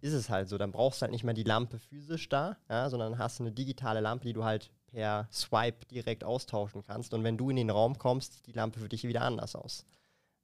[0.00, 0.58] ist es halt so.
[0.58, 4.00] Dann brauchst du halt nicht mehr die Lampe physisch da, ja, sondern hast eine digitale
[4.00, 7.14] Lampe, die du halt per Swipe direkt austauschen kannst.
[7.14, 9.86] Und wenn du in den Raum kommst, sieht die Lampe für dich wieder anders aus.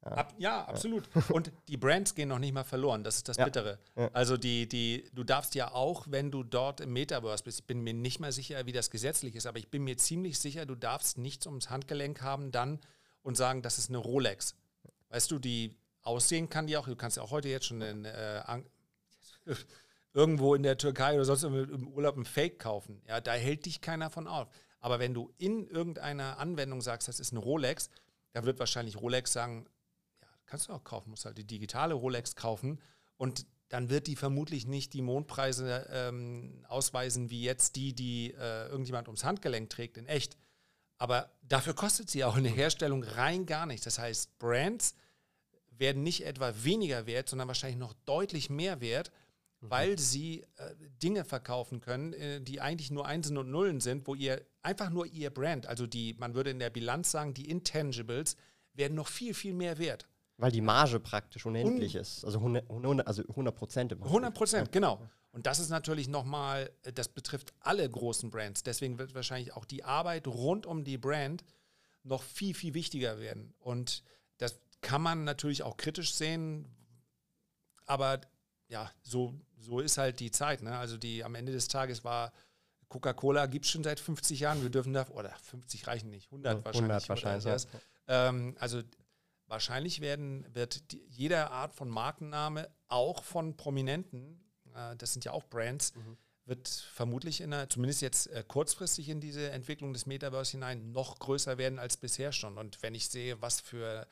[0.02, 1.08] Ja, Ab, ja absolut.
[1.30, 3.04] Und die Brands gehen noch nicht mal verloren.
[3.04, 3.44] Das ist das ja.
[3.44, 3.78] Bittere.
[4.12, 7.82] Also die, die, du darfst ja auch, wenn du dort im Metaverse bist, ich bin
[7.82, 10.76] mir nicht mal sicher, wie das gesetzlich ist, aber ich bin mir ziemlich sicher, du
[10.76, 12.78] darfst nichts ums Handgelenk haben dann
[13.22, 14.54] und sagen, das ist eine Rolex.
[15.10, 15.76] Weißt du, die
[16.08, 18.42] aussehen kann die auch, du kannst ja auch heute jetzt schon in, äh,
[20.12, 23.02] irgendwo in der Türkei oder sonst im Urlaub ein Fake kaufen.
[23.06, 24.48] Ja, da hält dich keiner von auf.
[24.80, 27.90] Aber wenn du in irgendeiner Anwendung sagst, das ist eine Rolex,
[28.32, 29.68] da wird wahrscheinlich Rolex sagen,
[30.48, 32.80] Kannst du auch kaufen, musst halt die digitale Rolex kaufen
[33.18, 38.66] und dann wird die vermutlich nicht die Mondpreise ähm, ausweisen wie jetzt die, die äh,
[38.68, 40.38] irgendjemand ums Handgelenk trägt in echt.
[40.96, 43.84] Aber dafür kostet sie auch in der Herstellung rein gar nichts.
[43.84, 44.94] Das heißt, Brands
[45.78, 49.10] werden nicht etwa weniger wert, sondern wahrscheinlich noch deutlich mehr wert,
[49.60, 49.70] mhm.
[49.70, 54.14] weil sie äh, Dinge verkaufen können, äh, die eigentlich nur Einsen und Nullen sind, wo
[54.14, 58.36] ihr einfach nur ihr Brand, also die, man würde in der Bilanz sagen, die Intangibles,
[58.74, 60.08] werden noch viel, viel mehr wert.
[60.36, 62.24] Weil die Marge praktisch unendlich Un ist.
[62.24, 63.92] Also 100, 100, also 100 Prozent.
[63.92, 65.00] 100 Prozent, genau.
[65.32, 68.62] Und das ist natürlich nochmal, das betrifft alle großen Brands.
[68.62, 71.44] Deswegen wird wahrscheinlich auch die Arbeit rund um die Brand
[72.04, 73.52] noch viel, viel wichtiger werden.
[73.58, 74.04] Und
[74.38, 76.66] das kann man natürlich auch kritisch sehen.
[77.86, 78.20] Aber
[78.68, 80.62] ja, so, so ist halt die Zeit.
[80.62, 80.76] Ne?
[80.76, 82.32] Also die am Ende des Tages war
[82.88, 84.62] Coca-Cola gibt es schon seit 50 Jahren.
[84.62, 86.90] Wir dürfen da, oder 50 reichen nicht, 100 wahrscheinlich.
[86.90, 87.44] 100 wahrscheinlich.
[87.44, 88.28] Ja.
[88.28, 88.82] Ähm, also
[89.48, 95.32] Wahrscheinlich werden, wird die, jede Art von Markenname auch von Prominenten, äh, das sind ja
[95.32, 96.18] auch Brands, mhm.
[96.44, 101.18] wird vermutlich in der, zumindest jetzt äh, kurzfristig in diese Entwicklung des Metaverse hinein noch
[101.18, 102.58] größer werden als bisher schon.
[102.58, 104.06] Und wenn ich sehe, was für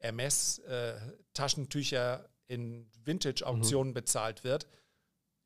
[0.00, 3.94] MS-Taschentücher äh, in Vintage-Auktionen mhm.
[3.94, 4.66] bezahlt wird,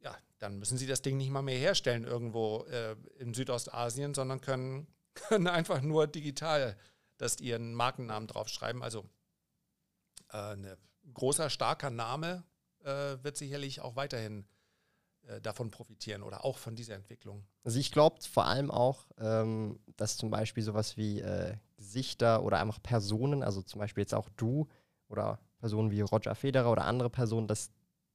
[0.01, 4.41] ja, dann müssen sie das Ding nicht mal mehr herstellen irgendwo äh, in Südostasien, sondern
[4.41, 6.79] können, können einfach nur digital
[7.19, 8.83] das ihren Markennamen draufschreiben.
[8.83, 9.05] Also
[10.31, 10.77] äh, ein
[11.15, 12.45] großer, starker Name
[12.81, 14.47] äh, wird sicherlich auch weiterhin
[15.41, 17.45] davon profitieren oder auch von dieser Entwicklung.
[17.65, 22.61] Also ich glaube vor allem auch, ähm, dass zum Beispiel sowas wie äh, Gesichter oder
[22.61, 24.69] einfach Personen, also zum Beispiel jetzt auch du
[25.09, 27.71] oder Personen wie Roger Federer oder andere Personen, dass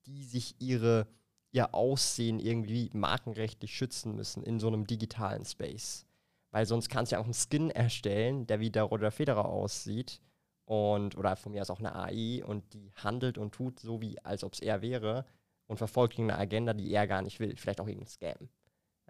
[0.06, 1.08] die sich ihre,
[1.52, 6.06] ihr Aussehen irgendwie markenrechtlich schützen müssen in so einem digitalen Space.
[6.52, 10.22] Weil sonst kannst du ja auch einen Skin erstellen, der wie der Roger Federer aussieht
[10.66, 14.20] und oder von mir aus auch eine AI und die handelt und tut so wie
[14.26, 15.26] als ob es er wäre
[15.68, 18.50] und verfolgt eine Agenda, die er gar nicht will, vielleicht auch irgendein Scam.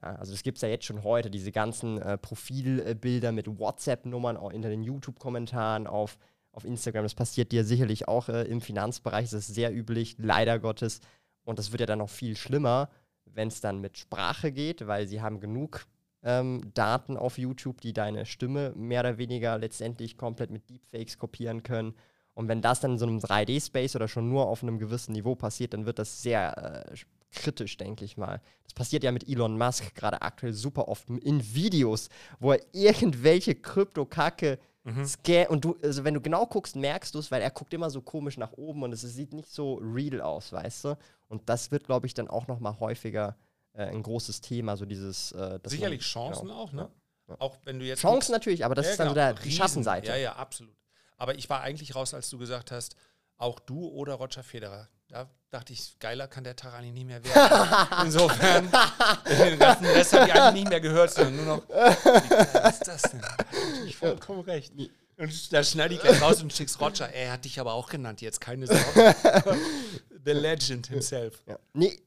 [0.02, 4.40] Ja, also das gibt es ja jetzt schon heute, diese ganzen äh, Profilbilder mit WhatsApp-Nummern
[4.52, 6.18] hinter den YouTube-Kommentaren auf,
[6.52, 7.04] auf Instagram.
[7.04, 11.02] Das passiert dir sicherlich auch äh, im Finanzbereich, das ist sehr üblich, leider Gottes.
[11.44, 12.90] Und das wird ja dann noch viel schlimmer,
[13.26, 15.88] wenn es dann mit Sprache geht, weil sie haben genug
[16.24, 21.64] ähm, Daten auf YouTube, die deine Stimme mehr oder weniger letztendlich komplett mit Deepfakes kopieren
[21.64, 21.96] können.
[22.38, 25.34] Und wenn das dann in so einem 3D-Space oder schon nur auf einem gewissen Niveau
[25.34, 26.96] passiert, dann wird das sehr äh,
[27.32, 28.42] kritisch, denke ich mal.
[28.64, 32.10] Das passiert ja mit Elon Musk gerade aktuell super oft in Videos,
[32.40, 35.08] wo er irgendwelche Krypto-Kacke mhm.
[35.50, 38.04] und du, also wenn du genau guckst, merkst du es, weil er guckt immer so
[38.04, 40.98] komisch nach oben und es sieht nicht so real aus, weißt du?
[41.30, 43.36] Und das wird, glaube ich, dann auch noch mal häufiger
[43.74, 45.32] äh, ein großes Thema, so dieses.
[45.32, 46.88] Äh, Sicherlich man, Chancen genau, auch, ne?
[47.30, 47.36] Ja.
[47.40, 48.02] Auch wenn du jetzt.
[48.02, 50.10] Chancen natürlich, aber das ja, ist dann genau, so der, die Schattenseite.
[50.10, 50.78] Ja, ja, absolut.
[51.18, 52.96] Aber ich war eigentlich raus, als du gesagt hast,
[53.38, 54.88] auch du oder Roger Federer.
[55.08, 57.88] Da dachte ich, geiler kann der Tarani nicht mehr werden.
[58.06, 58.70] Insofern,
[59.26, 63.02] den ganzen Rest habe ich eigentlich nicht mehr gehört, sondern nur noch, was ist das
[63.04, 63.22] denn?
[63.86, 64.74] Ich vollkommen recht.
[65.18, 67.10] Und da schneide ich gleich raus und schick's Roger.
[67.10, 69.16] Er hat dich aber auch genannt, jetzt keine Sorge.
[70.26, 71.42] The Legend himself.
[71.48, 71.58] Ja.
[71.74, 72.00] Nee,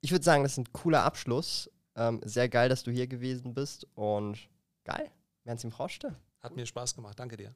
[0.00, 1.70] ich würde sagen, das ist ein cooler Abschluss.
[1.96, 4.38] Ähm, sehr geil, dass du hier gewesen bist und
[4.84, 5.10] geil.
[5.44, 6.14] Wenn's im Roste.
[6.40, 7.18] Hat mir Spaß gemacht.
[7.18, 7.54] Danke dir.